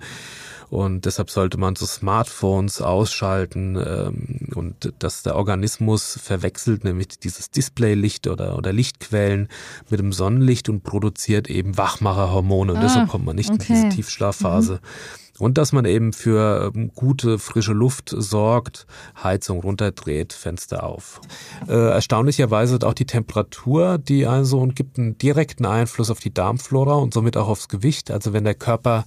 Und 0.70 1.04
deshalb 1.04 1.30
sollte 1.30 1.58
man 1.58 1.74
so 1.74 1.84
Smartphones 1.84 2.80
ausschalten 2.80 3.76
ähm, 3.76 4.48
und 4.54 4.92
dass 5.00 5.24
der 5.24 5.34
Organismus 5.34 6.16
verwechselt, 6.22 6.84
nämlich 6.84 7.08
dieses 7.18 7.50
Displaylicht 7.50 8.28
oder, 8.28 8.56
oder 8.56 8.72
Lichtquellen 8.72 9.48
mit 9.90 9.98
dem 9.98 10.12
Sonnenlicht 10.12 10.68
und 10.68 10.84
produziert 10.84 11.50
eben 11.50 11.76
Wachmacherhormone. 11.76 12.72
Und 12.72 12.78
ah, 12.78 12.82
deshalb 12.82 13.08
kommt 13.08 13.24
man 13.24 13.34
nicht 13.34 13.50
okay. 13.50 13.64
in 13.68 13.74
diese 13.74 13.88
Tiefschlafphase. 13.88 14.74
Mhm. 14.74 15.29
Und 15.40 15.56
dass 15.56 15.72
man 15.72 15.86
eben 15.86 16.12
für 16.12 16.70
ähm, 16.74 16.92
gute, 16.94 17.38
frische 17.38 17.72
Luft 17.72 18.14
sorgt, 18.14 18.86
Heizung 19.22 19.60
runterdreht, 19.60 20.34
Fenster 20.34 20.84
auf. 20.84 21.20
Äh, 21.66 21.72
erstaunlicherweise 21.72 22.74
hat 22.74 22.84
auch 22.84 22.94
die 22.94 23.06
Temperatur, 23.06 23.96
die 23.96 24.26
also 24.26 24.60
und 24.60 24.76
gibt 24.76 24.98
einen 24.98 25.16
direkten 25.16 25.64
Einfluss 25.64 26.10
auf 26.10 26.20
die 26.20 26.32
Darmflora 26.32 26.94
und 26.94 27.14
somit 27.14 27.38
auch 27.38 27.48
aufs 27.48 27.68
Gewicht. 27.68 28.10
Also 28.10 28.34
wenn 28.34 28.44
der 28.44 28.54
Körper 28.54 29.06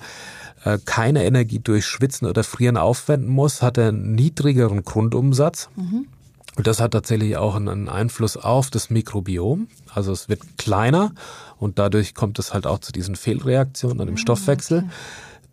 äh, 0.63 0.79
keine 0.83 1.23
Energie 1.23 1.59
durch 1.59 1.85
Schwitzen 1.85 2.27
oder 2.27 2.43
Frieren 2.43 2.77
aufwenden 2.77 3.29
muss, 3.29 3.61
hat 3.61 3.77
er 3.77 3.89
einen 3.89 4.15
niedrigeren 4.15 4.83
Grundumsatz. 4.83 5.69
Mhm. 5.75 6.07
Und 6.55 6.67
das 6.67 6.79
hat 6.79 6.91
tatsächlich 6.91 7.37
auch 7.37 7.55
einen 7.55 7.89
Einfluss 7.89 8.37
auf 8.37 8.69
das 8.69 8.89
Mikrobiom. 8.89 9.67
Also 9.93 10.11
es 10.11 10.29
wird 10.29 10.41
kleiner 10.57 11.13
und 11.57 11.79
dadurch 11.79 12.13
kommt 12.15 12.39
es 12.39 12.53
halt 12.53 12.67
auch 12.67 12.79
zu 12.79 12.91
diesen 12.91 13.15
Fehlreaktionen 13.15 14.01
an 14.01 14.07
dem 14.07 14.15
ah, 14.15 14.19
Stoffwechsel. 14.19 14.79
Okay. 14.79 14.89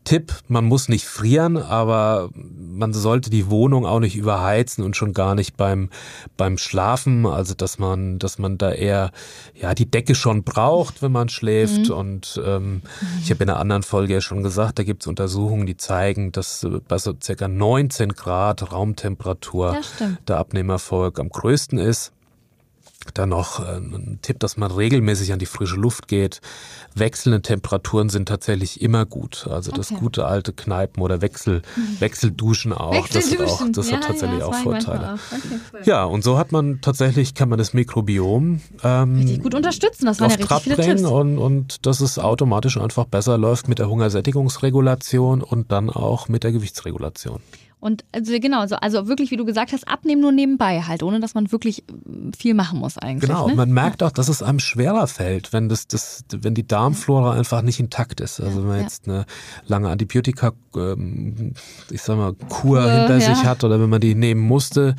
Tipp, 0.05 0.33
man 0.49 0.65
muss 0.65 0.89
nicht 0.89 1.05
frieren, 1.05 1.57
aber 1.57 2.31
man 2.35 2.93
sollte 2.93 3.29
die 3.29 3.51
Wohnung 3.51 3.85
auch 3.85 4.01
nicht 4.01 4.17
überheizen 4.17 4.83
und 4.83 4.97
schon 4.97 5.13
gar 5.13 5.35
nicht 5.35 5.57
beim, 5.57 5.91
beim 6.37 6.59
Schlafen. 6.59 7.27
Also 7.27 7.55
dass 7.55 7.79
man, 7.79 8.19
dass 8.19 8.39
man 8.39 8.57
da 8.57 8.73
eher 8.73 9.11
ja 9.55 9.75
die 9.75 9.91
Decke 9.91 10.15
schon 10.15 10.43
braucht, 10.43 11.03
wenn 11.03 11.13
man 11.13 11.29
schläft. 11.29 11.89
Mhm. 11.89 11.95
Und 11.95 12.41
ähm, 12.45 12.83
ich 13.23 13.31
habe 13.31 13.45
in 13.45 13.51
einer 13.51 13.61
anderen 13.61 13.83
Folge 13.83 14.15
ja 14.15 14.21
schon 14.21 14.43
gesagt, 14.43 14.79
da 14.79 14.85
gibt 14.85 15.03
es 15.03 15.07
Untersuchungen, 15.07 15.67
die 15.67 15.77
zeigen, 15.77 16.33
dass 16.33 16.67
bei 16.89 16.99
so 16.99 17.15
circa 17.23 17.47
19 17.47 18.15
Grad 18.15 18.73
Raumtemperatur 18.73 19.75
ja, 20.01 20.09
der 20.27 20.39
Abnehmerfolg 20.39 21.19
am 21.21 21.29
größten 21.29 21.79
ist. 21.79 22.13
Dann 23.15 23.31
noch 23.31 23.61
äh, 23.61 23.77
ein 23.77 24.19
Tipp, 24.23 24.39
dass 24.41 24.57
man 24.57 24.71
regelmäßig 24.71 25.33
an 25.33 25.39
die 25.39 25.47
frische 25.47 25.77
Luft 25.77 26.07
geht. 26.07 26.41
Wechselnde 26.95 27.41
Temperaturen 27.41 28.09
sind 28.11 28.29
tatsächlich 28.29 28.83
immer 28.83 29.07
gut. 29.07 29.47
Also 29.49 29.73
das 29.73 29.89
gute 29.89 30.27
alte 30.27 30.53
Kneipen 30.53 31.03
oder 31.03 31.23
Wechsel, 31.23 31.63
mhm. 31.77 32.01
Wechselduschen 32.01 32.73
auch. 32.73 32.93
Wechselduschen. 32.93 33.39
Das, 33.39 33.51
hat, 33.51 33.61
auch, 33.61 33.73
das 33.73 33.91
ja, 33.91 33.97
hat 33.97 34.05
tatsächlich 34.05 34.41
ja, 34.41 34.47
auch 34.47 34.55
Vorteile. 34.55 35.15
Auch. 35.15 35.37
Okay, 35.37 35.61
cool. 35.73 35.81
Ja, 35.85 36.05
und 36.05 36.23
so 36.23 36.37
hat 36.37 36.53
man 36.53 36.81
tatsächlich, 36.83 37.35
kann 37.35 37.49
man 37.49 37.59
das 37.59 37.73
Mikrobiom 37.73 38.61
ähm, 38.85 39.17
richtig 39.17 39.43
gut 39.43 39.55
unterstützen. 39.55 40.05
Das 40.07 40.21
waren 40.21 40.31
ja 40.31 40.37
richtig 40.37 40.59
viele 40.59 40.77
Tipps. 40.77 41.03
Und, 41.03 41.39
und 41.39 41.87
dass 41.87 42.01
es 42.01 42.19
automatisch 42.19 42.77
einfach 42.77 43.07
besser 43.07 43.39
läuft 43.39 43.69
mit 43.69 43.79
der 43.79 43.89
Hungersättigungsregulation 43.89 45.43
und 45.43 45.73
dann 45.73 45.91
auch 45.91 46.29
mit 46.29 46.45
der 46.45 46.53
Gewichtsregulation. 46.53 47.41
Und 47.81 48.05
also 48.13 48.39
genau, 48.39 48.67
so, 48.67 48.77
also 48.77 49.09
wirklich, 49.09 49.31
wie 49.31 49.37
du 49.37 49.47
gesagt 49.47 49.73
hast, 49.73 49.89
abnehmen 49.89 50.21
nur 50.21 50.33
nebenbei 50.33 50.83
halt, 50.83 51.03
ohne 51.03 51.19
dass 51.19 51.35
man 51.35 51.51
wirklich 51.51 51.81
äh, 51.89 52.37
viel 52.37 52.53
machen 52.53 52.79
muss 52.79 52.99
eigentlich. 52.99 53.29
Genau, 53.31 53.49
ne? 53.49 53.55
man 53.55 53.73
merkt 53.73 54.03
auch, 54.03 54.13
dass 54.13 54.29
es 54.29 54.43
einem 54.43 54.59
schwerer 54.59 55.07
fällt, 55.07 55.55
wenn 55.55 55.71
das, 55.71 55.89
das, 55.89 56.25
wenn 56.31 56.55
die 56.55 56.67
Darmflora 56.67 57.33
einfach 57.33 57.63
nicht 57.63 57.81
intakt 57.81 58.21
ist. 58.21 58.39
Also 58.41 58.59
wenn 58.61 58.69
man 58.69 58.81
jetzt 58.83 59.09
eine 59.09 59.25
lange 59.67 59.89
Antibiotika, 59.89 60.53
ähm, 60.77 61.55
ich 61.91 62.03
sag 62.03 62.19
mal, 62.19 62.35
Kur 62.51 62.85
äh, 62.85 62.99
hinter 62.99 63.19
ja. 63.19 63.35
sich 63.35 63.45
hat 63.45 63.65
oder 63.65 63.81
wenn 63.81 63.89
man 63.89 64.01
die 64.01 64.15
nehmen 64.15 64.43
musste, 64.43 64.95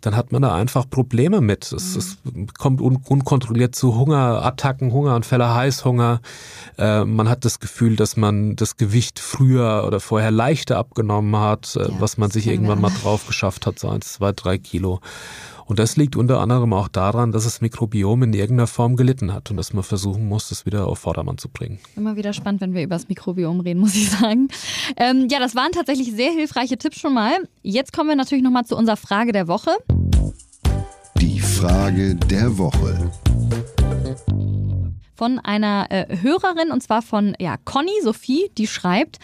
dann 0.00 0.16
hat 0.16 0.32
man 0.32 0.42
da 0.42 0.54
einfach 0.54 0.88
Probleme 0.90 1.40
mit. 1.40 1.70
Es, 1.72 1.96
es 1.96 2.18
kommt 2.58 2.80
un 2.80 2.96
unkontrolliert 2.96 3.74
zu 3.74 3.96
Hungerattacken, 3.96 4.92
Hungeranfälle, 4.92 5.54
Heißhunger. 5.54 6.20
Äh, 6.78 7.04
man 7.04 7.28
hat 7.28 7.44
das 7.44 7.60
Gefühl, 7.60 7.96
dass 7.96 8.16
man 8.16 8.56
das 8.56 8.76
Gewicht 8.76 9.18
früher 9.18 9.84
oder 9.86 10.00
vorher 10.00 10.30
leichter 10.30 10.78
abgenommen 10.78 11.36
hat, 11.36 11.76
äh, 11.76 11.82
ja, 11.82 12.00
was 12.00 12.18
man 12.18 12.23
sich 12.30 12.46
irgendwann 12.46 12.80
mal 12.80 12.92
drauf 13.02 13.26
geschafft 13.26 13.66
hat, 13.66 13.78
so 13.78 13.88
eins, 13.88 14.14
zwei, 14.14 14.32
drei 14.32 14.58
Kilo. 14.58 15.00
Und 15.66 15.78
das 15.78 15.96
liegt 15.96 16.14
unter 16.16 16.40
anderem 16.40 16.72
auch 16.74 16.88
daran, 16.88 17.32
dass 17.32 17.44
das 17.44 17.60
Mikrobiom 17.60 18.22
in 18.22 18.32
irgendeiner 18.34 18.66
Form 18.66 18.96
gelitten 18.96 19.32
hat 19.32 19.50
und 19.50 19.56
dass 19.56 19.72
man 19.72 19.82
versuchen 19.82 20.28
muss, 20.28 20.50
das 20.50 20.66
wieder 20.66 20.86
auf 20.86 20.98
Vordermann 20.98 21.38
zu 21.38 21.48
bringen. 21.48 21.78
Immer 21.96 22.16
wieder 22.16 22.32
spannend, 22.34 22.60
wenn 22.60 22.74
wir 22.74 22.82
über 22.82 22.96
das 22.96 23.08
Mikrobiom 23.08 23.60
reden, 23.60 23.80
muss 23.80 23.94
ich 23.94 24.10
sagen. 24.10 24.48
Ähm, 24.96 25.28
ja, 25.30 25.38
das 25.38 25.54
waren 25.54 25.72
tatsächlich 25.72 26.12
sehr 26.12 26.32
hilfreiche 26.32 26.76
Tipps 26.76 26.98
schon 26.98 27.14
mal. 27.14 27.32
Jetzt 27.62 27.92
kommen 27.92 28.10
wir 28.10 28.16
natürlich 28.16 28.44
nochmal 28.44 28.66
zu 28.66 28.76
unserer 28.76 28.96
Frage 28.96 29.32
der 29.32 29.48
Woche. 29.48 29.70
Die 31.20 31.40
Frage 31.40 32.14
der 32.16 32.58
Woche 32.58 33.10
von 35.16 35.38
einer 35.38 35.86
äh, 35.90 36.18
Hörerin 36.20 36.70
und 36.70 36.82
zwar 36.82 37.00
von 37.00 37.34
ja, 37.38 37.56
Conny 37.64 38.02
Sophie, 38.02 38.50
die 38.58 38.66
schreibt: 38.66 39.18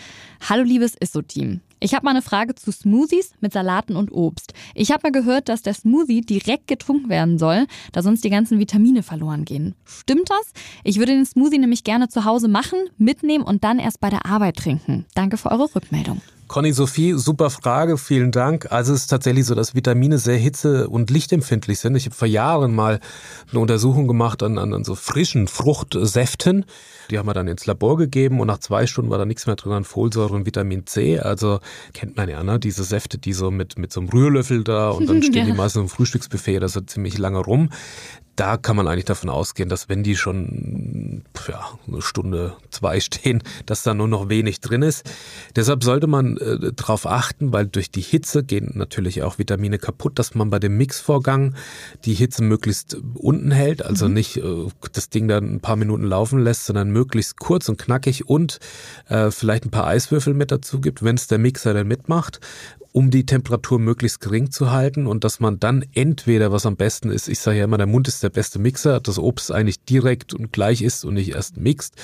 Hallo 0.48 0.62
liebes 0.62 0.94
ISSO-Team. 0.94 1.60
Ich 1.82 1.94
habe 1.94 2.04
mal 2.04 2.10
eine 2.10 2.20
Frage 2.20 2.54
zu 2.54 2.70
Smoothies 2.70 3.32
mit 3.40 3.54
Salaten 3.54 3.96
und 3.96 4.12
Obst. 4.12 4.52
Ich 4.74 4.92
habe 4.92 5.00
mal 5.04 5.12
gehört, 5.12 5.48
dass 5.48 5.62
der 5.62 5.72
Smoothie 5.72 6.20
direkt 6.20 6.66
getrunken 6.66 7.08
werden 7.08 7.38
soll, 7.38 7.66
da 7.92 8.02
sonst 8.02 8.22
die 8.22 8.28
ganzen 8.28 8.58
Vitamine 8.58 9.02
verloren 9.02 9.46
gehen. 9.46 9.74
Stimmt 9.86 10.28
das? 10.28 10.52
Ich 10.84 10.98
würde 10.98 11.12
den 11.12 11.24
Smoothie 11.24 11.58
nämlich 11.58 11.82
gerne 11.82 12.08
zu 12.08 12.26
Hause 12.26 12.48
machen, 12.48 12.78
mitnehmen 12.98 13.44
und 13.44 13.64
dann 13.64 13.78
erst 13.78 14.00
bei 14.00 14.10
der 14.10 14.26
Arbeit 14.26 14.56
trinken. 14.56 15.06
Danke 15.14 15.38
für 15.38 15.50
eure 15.50 15.74
Rückmeldung. 15.74 16.20
Conny 16.50 16.72
Sophie, 16.72 17.12
super 17.12 17.48
Frage, 17.48 17.96
vielen 17.96 18.32
Dank. 18.32 18.72
Also 18.72 18.92
es 18.92 19.02
ist 19.02 19.06
tatsächlich 19.06 19.46
so, 19.46 19.54
dass 19.54 19.76
Vitamine 19.76 20.18
sehr 20.18 20.36
hitze- 20.36 20.88
und 20.88 21.08
lichtempfindlich 21.08 21.78
sind. 21.78 21.94
Ich 21.94 22.06
habe 22.06 22.16
vor 22.16 22.26
Jahren 22.26 22.74
mal 22.74 22.98
eine 23.52 23.60
Untersuchung 23.60 24.08
gemacht 24.08 24.42
an, 24.42 24.58
an, 24.58 24.74
an 24.74 24.82
so 24.82 24.96
frischen 24.96 25.46
Fruchtsäften. 25.46 26.64
Die 27.08 27.18
haben 27.18 27.28
wir 27.28 27.34
dann 27.34 27.46
ins 27.46 27.66
Labor 27.66 27.96
gegeben 27.96 28.40
und 28.40 28.48
nach 28.48 28.58
zwei 28.58 28.88
Stunden 28.88 29.12
war 29.12 29.18
da 29.18 29.26
nichts 29.26 29.46
mehr 29.46 29.54
drin 29.54 29.70
an 29.70 29.84
Folsäure 29.84 30.34
und 30.34 30.44
Vitamin 30.44 30.88
C. 30.88 31.20
Also 31.20 31.60
kennt 31.92 32.16
man 32.16 32.28
ja, 32.28 32.42
ne? 32.42 32.58
Diese 32.58 32.82
Säfte, 32.82 33.16
die 33.16 33.32
so 33.32 33.52
mit, 33.52 33.78
mit 33.78 33.92
so 33.92 34.00
einem 34.00 34.08
Rührlöffel 34.08 34.64
da 34.64 34.90
und 34.90 35.08
dann 35.08 35.22
stehen 35.22 35.46
ja. 35.46 35.52
die 35.52 35.52
meistens 35.52 35.82
im 35.82 35.88
Frühstücksbuffet 35.88 36.56
oder 36.56 36.68
so 36.68 36.80
ziemlich 36.80 37.16
lange 37.16 37.38
rum 37.38 37.70
da 38.40 38.56
kann 38.56 38.74
man 38.74 38.88
eigentlich 38.88 39.04
davon 39.04 39.28
ausgehen, 39.28 39.68
dass 39.68 39.90
wenn 39.90 40.02
die 40.02 40.16
schon 40.16 41.24
ja, 41.46 41.60
eine 41.86 42.00
Stunde, 42.00 42.54
zwei 42.70 42.98
stehen, 43.00 43.42
dass 43.66 43.82
da 43.82 43.92
nur 43.92 44.08
noch 44.08 44.30
wenig 44.30 44.60
drin 44.60 44.80
ist. 44.80 45.04
Deshalb 45.56 45.84
sollte 45.84 46.06
man 46.06 46.38
äh, 46.38 46.72
darauf 46.72 47.06
achten, 47.06 47.52
weil 47.52 47.66
durch 47.66 47.90
die 47.90 48.00
Hitze 48.00 48.42
gehen 48.42 48.72
natürlich 48.74 49.22
auch 49.22 49.38
Vitamine 49.38 49.78
kaputt, 49.78 50.18
dass 50.18 50.34
man 50.34 50.48
bei 50.48 50.58
dem 50.58 50.78
Mixvorgang 50.78 51.54
die 52.06 52.14
Hitze 52.14 52.42
möglichst 52.42 52.96
unten 53.14 53.50
hält, 53.50 53.84
also 53.84 54.08
mhm. 54.08 54.14
nicht 54.14 54.38
äh, 54.38 54.68
das 54.92 55.10
Ding 55.10 55.28
dann 55.28 55.56
ein 55.56 55.60
paar 55.60 55.76
Minuten 55.76 56.04
laufen 56.04 56.42
lässt, 56.42 56.64
sondern 56.64 56.90
möglichst 56.90 57.38
kurz 57.38 57.68
und 57.68 57.76
knackig 57.76 58.26
und 58.26 58.58
äh, 59.08 59.30
vielleicht 59.30 59.66
ein 59.66 59.70
paar 59.70 59.86
Eiswürfel 59.86 60.32
mit 60.32 60.50
dazu 60.50 60.80
gibt, 60.80 61.02
wenn 61.02 61.16
es 61.16 61.26
der 61.26 61.38
Mixer 61.38 61.74
dann 61.74 61.88
mitmacht 61.88 62.40
um 62.92 63.10
die 63.10 63.24
Temperatur 63.24 63.78
möglichst 63.78 64.20
gering 64.20 64.50
zu 64.50 64.70
halten 64.70 65.06
und 65.06 65.24
dass 65.24 65.40
man 65.40 65.60
dann 65.60 65.84
entweder, 65.94 66.50
was 66.50 66.66
am 66.66 66.76
besten 66.76 67.10
ist, 67.10 67.28
ich 67.28 67.38
sage 67.38 67.58
ja 67.58 67.64
immer, 67.64 67.78
der 67.78 67.86
Mund 67.86 68.08
ist 68.08 68.22
der 68.22 68.30
beste 68.30 68.58
Mixer, 68.58 69.00
das 69.00 69.18
Obst 69.18 69.52
eigentlich 69.52 69.84
direkt 69.84 70.34
und 70.34 70.52
gleich 70.52 70.82
ist 70.82 71.04
und 71.04 71.14
nicht 71.14 71.30
erst 71.30 71.56
mixt, 71.56 71.96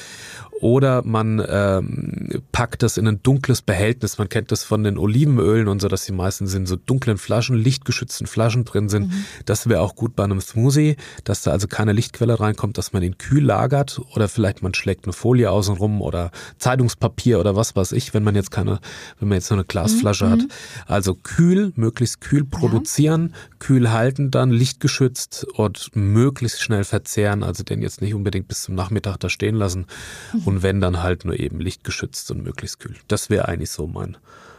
oder 0.61 1.03
man 1.05 1.45
ähm, 1.49 2.43
packt 2.53 2.83
das 2.83 2.97
in 2.97 3.07
ein 3.07 3.23
dunkles 3.23 3.63
Behältnis. 3.63 4.19
Man 4.19 4.29
kennt 4.29 4.53
das 4.53 4.65
von 4.65 4.85
den 4.85 4.99
Olivenölen 4.99 5.69
und 5.69 5.81
so, 5.83 5.89
dass 5.89 6.07
die 6.07 6.13
meisten 6.13 6.47
sind 6.47 6.67
so 6.67 6.77
dunklen 6.77 7.19
Flaschen, 7.19 7.57
lichtgeschützten 7.57 8.27
Flaschen 8.27 8.65
drin 8.65 8.89
sind. 8.89 9.09
Mhm. 9.09 9.25
Das 9.45 9.69
wäre 9.69 9.81
auch 9.81 9.95
gut 9.95 10.17
bei 10.17 10.25
einem 10.25 10.41
Smoothie, 10.41 10.97
dass 11.25 11.43
da 11.43 11.51
also 11.51 11.69
keine 11.69 11.93
Lichtquelle 11.93 12.41
reinkommt, 12.41 12.79
dass 12.79 12.93
man 12.93 13.03
ihn 13.03 13.19
kühl 13.19 13.45
lagert 13.45 14.01
oder 14.15 14.29
vielleicht 14.29 14.63
man 14.63 14.73
schlägt 14.73 15.05
eine 15.05 15.13
Folie 15.13 15.51
außenrum 15.51 16.01
oder 16.01 16.31
Zeitungspapier 16.59 17.39
oder 17.39 17.55
was 17.55 17.77
weiß 17.77 17.93
ich, 17.93 18.15
wenn 18.15 18.25
man 18.25 18.35
jetzt 18.35 18.51
keine, 18.51 18.81
wenn 19.19 19.29
man 19.29 19.37
jetzt 19.37 19.51
nur 19.51 19.59
eine 19.59 19.67
Glasflasche 19.67 20.27
mhm. 20.27 20.31
hat. 20.31 20.41
Also 20.87 21.15
kühl, 21.15 21.73
möglichst 21.77 22.21
kühl 22.21 22.45
produzieren, 22.45 23.31
ja. 23.33 23.57
kühl 23.59 23.91
halten 23.91 24.31
dann, 24.31 24.51
lichtgeschützt 24.51 25.47
und 25.55 25.91
möglichst 25.95 26.63
schnell 26.63 26.85
verzehren. 26.85 27.43
Also 27.43 27.63
den 27.63 27.83
jetzt 27.83 28.01
nicht 28.01 28.15
unbedingt 28.15 28.49
bis 28.49 28.63
zum 28.63 28.75
Nachmittag 28.75 29.17
da 29.19 29.29
stehen 29.29 29.57
lassen. 29.57 29.87
Mhm. 30.33 30.43
Und 30.45 30.63
wenn 30.63 30.81
dann 30.81 31.03
halt 31.03 31.25
nur 31.25 31.39
eben 31.39 31.61
lichtgeschützt 31.61 32.31
und 32.31 32.43
möglichst 32.43 32.81
kühl. 32.81 32.97
Das 33.09 33.31
wäre 33.31 33.49
eigentlich 33.49 33.71
so 33.71 33.87
mein 33.87 34.17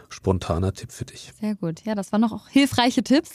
spontaner 0.08 0.72
Tipp 0.72 0.92
für 0.92 1.04
dich. 1.04 1.32
Sehr 1.40 1.54
gut. 1.54 1.84
Ja, 1.84 1.94
das 1.94 2.12
waren 2.12 2.20
noch 2.20 2.32
auch 2.32 2.48
hilfreiche 2.48 3.02
Tipps. 3.02 3.30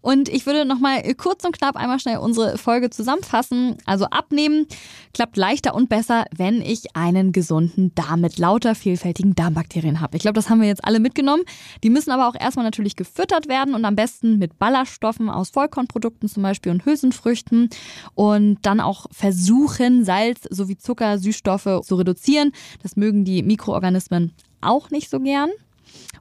Und 0.00 0.28
ich 0.28 0.46
würde 0.46 0.64
noch 0.64 0.78
mal 0.78 1.02
kurz 1.14 1.44
und 1.44 1.56
knapp 1.56 1.76
einmal 1.76 2.00
schnell 2.00 2.18
unsere 2.18 2.58
Folge 2.58 2.90
zusammenfassen. 2.90 3.76
Also 3.86 4.06
abnehmen 4.06 4.66
klappt 5.12 5.36
leichter 5.36 5.74
und 5.74 5.88
besser, 5.88 6.24
wenn 6.34 6.60
ich 6.60 6.96
einen 6.96 7.32
gesunden 7.32 7.94
Darm 7.94 8.20
mit 8.20 8.38
lauter 8.38 8.74
vielfältigen 8.74 9.34
Darmbakterien 9.34 10.00
habe. 10.00 10.16
Ich 10.16 10.22
glaube, 10.22 10.34
das 10.34 10.50
haben 10.50 10.60
wir 10.60 10.68
jetzt 10.68 10.84
alle 10.84 11.00
mitgenommen. 11.00 11.44
Die 11.82 11.90
müssen 11.90 12.10
aber 12.10 12.28
auch 12.28 12.34
erstmal 12.38 12.64
natürlich 12.64 12.96
gefüttert 12.96 13.48
werden 13.48 13.74
und 13.74 13.84
am 13.84 13.96
besten 13.96 14.38
mit 14.38 14.58
Ballaststoffen 14.58 15.28
aus 15.28 15.50
Vollkornprodukten 15.50 16.28
zum 16.28 16.42
Beispiel 16.42 16.72
und 16.72 16.84
Hülsenfrüchten 16.84 17.70
und 18.14 18.58
dann 18.62 18.80
auch 18.80 19.06
versuchen, 19.10 20.04
Salz 20.04 20.42
sowie 20.50 20.76
Zucker, 20.76 21.18
Süßstoffe 21.18 21.80
zu 21.82 21.94
reduzieren. 21.94 22.52
Das 22.82 22.96
mögen 22.96 23.24
die 23.24 23.42
Mikroorganismen 23.42 24.32
auch 24.60 24.90
nicht 24.90 25.10
so 25.10 25.20
gern. 25.20 25.50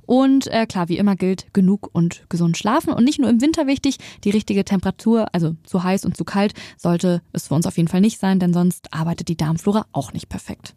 Und 0.05 0.47
äh, 0.47 0.65
klar, 0.65 0.89
wie 0.89 0.97
immer 0.97 1.15
gilt, 1.15 1.53
genug 1.53 1.89
und 1.93 2.23
gesund 2.29 2.57
schlafen. 2.57 2.93
Und 2.93 3.03
nicht 3.03 3.19
nur 3.19 3.29
im 3.29 3.41
Winter 3.41 3.67
wichtig, 3.67 3.97
die 4.23 4.31
richtige 4.31 4.65
Temperatur, 4.65 5.27
also 5.33 5.55
zu 5.63 5.83
heiß 5.83 6.05
und 6.05 6.17
zu 6.17 6.25
kalt, 6.25 6.53
sollte 6.77 7.21
es 7.31 7.47
für 7.47 7.55
uns 7.55 7.65
auf 7.65 7.77
jeden 7.77 7.89
Fall 7.89 8.01
nicht 8.01 8.19
sein, 8.19 8.39
denn 8.39 8.53
sonst 8.53 8.93
arbeitet 8.93 9.27
die 9.27 9.37
Darmflora 9.37 9.85
auch 9.91 10.13
nicht 10.13 10.29
perfekt. 10.29 10.75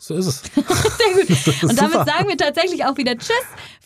So 0.00 0.14
ist 0.14 0.26
es. 0.26 0.42
Sehr 0.54 0.64
gut. 0.64 1.62
Und 1.70 1.78
damit 1.78 2.06
sagen 2.06 2.28
wir 2.28 2.36
tatsächlich 2.38 2.86
auch 2.86 2.96
wieder 2.96 3.18
Tschüss. 3.18 3.36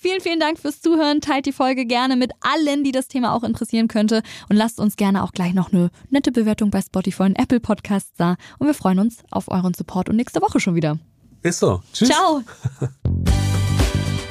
Vielen, 0.01 0.21
vielen 0.21 0.39
Dank 0.39 0.61
fürs 0.61 0.81
Zuhören. 0.81 1.21
Teilt 1.21 1.45
die 1.45 1.53
Folge 1.53 1.87
gerne 1.87 2.15
mit 2.15 2.31
allen, 2.41 2.85
die 2.85 2.93
das 2.93 3.09
Thema 3.09 3.35
auch 3.35 3.43
interessieren 3.43 3.89
könnte. 3.89 4.23
Und 4.49 4.57
lasst 4.57 4.79
uns 4.79 4.95
gerne 4.95 5.25
auch 5.25 5.33
gleich 5.33 5.55
noch 5.55 5.73
eine 5.73 5.91
nette 6.11 6.31
Bewertung 6.31 6.71
bei 6.71 6.81
Spotify 6.81 7.25
und 7.25 7.37
Apple 7.37 7.59
Podcasts 7.59 8.13
da. 8.17 8.37
Und 8.61 8.69
wir 8.69 8.75
freuen 8.75 9.01
uns 9.01 9.25
auf 9.33 9.49
euren 9.49 9.75
Support 9.75 10.09
und 10.09 10.15
nächste 10.15 10.41
Woche 10.41 10.61
schon 10.61 10.77
wieder. 10.77 10.99
Ist 11.43 11.59
so. 11.59 11.83
Tschüss. 11.93 12.09
Ciao. 12.09 12.43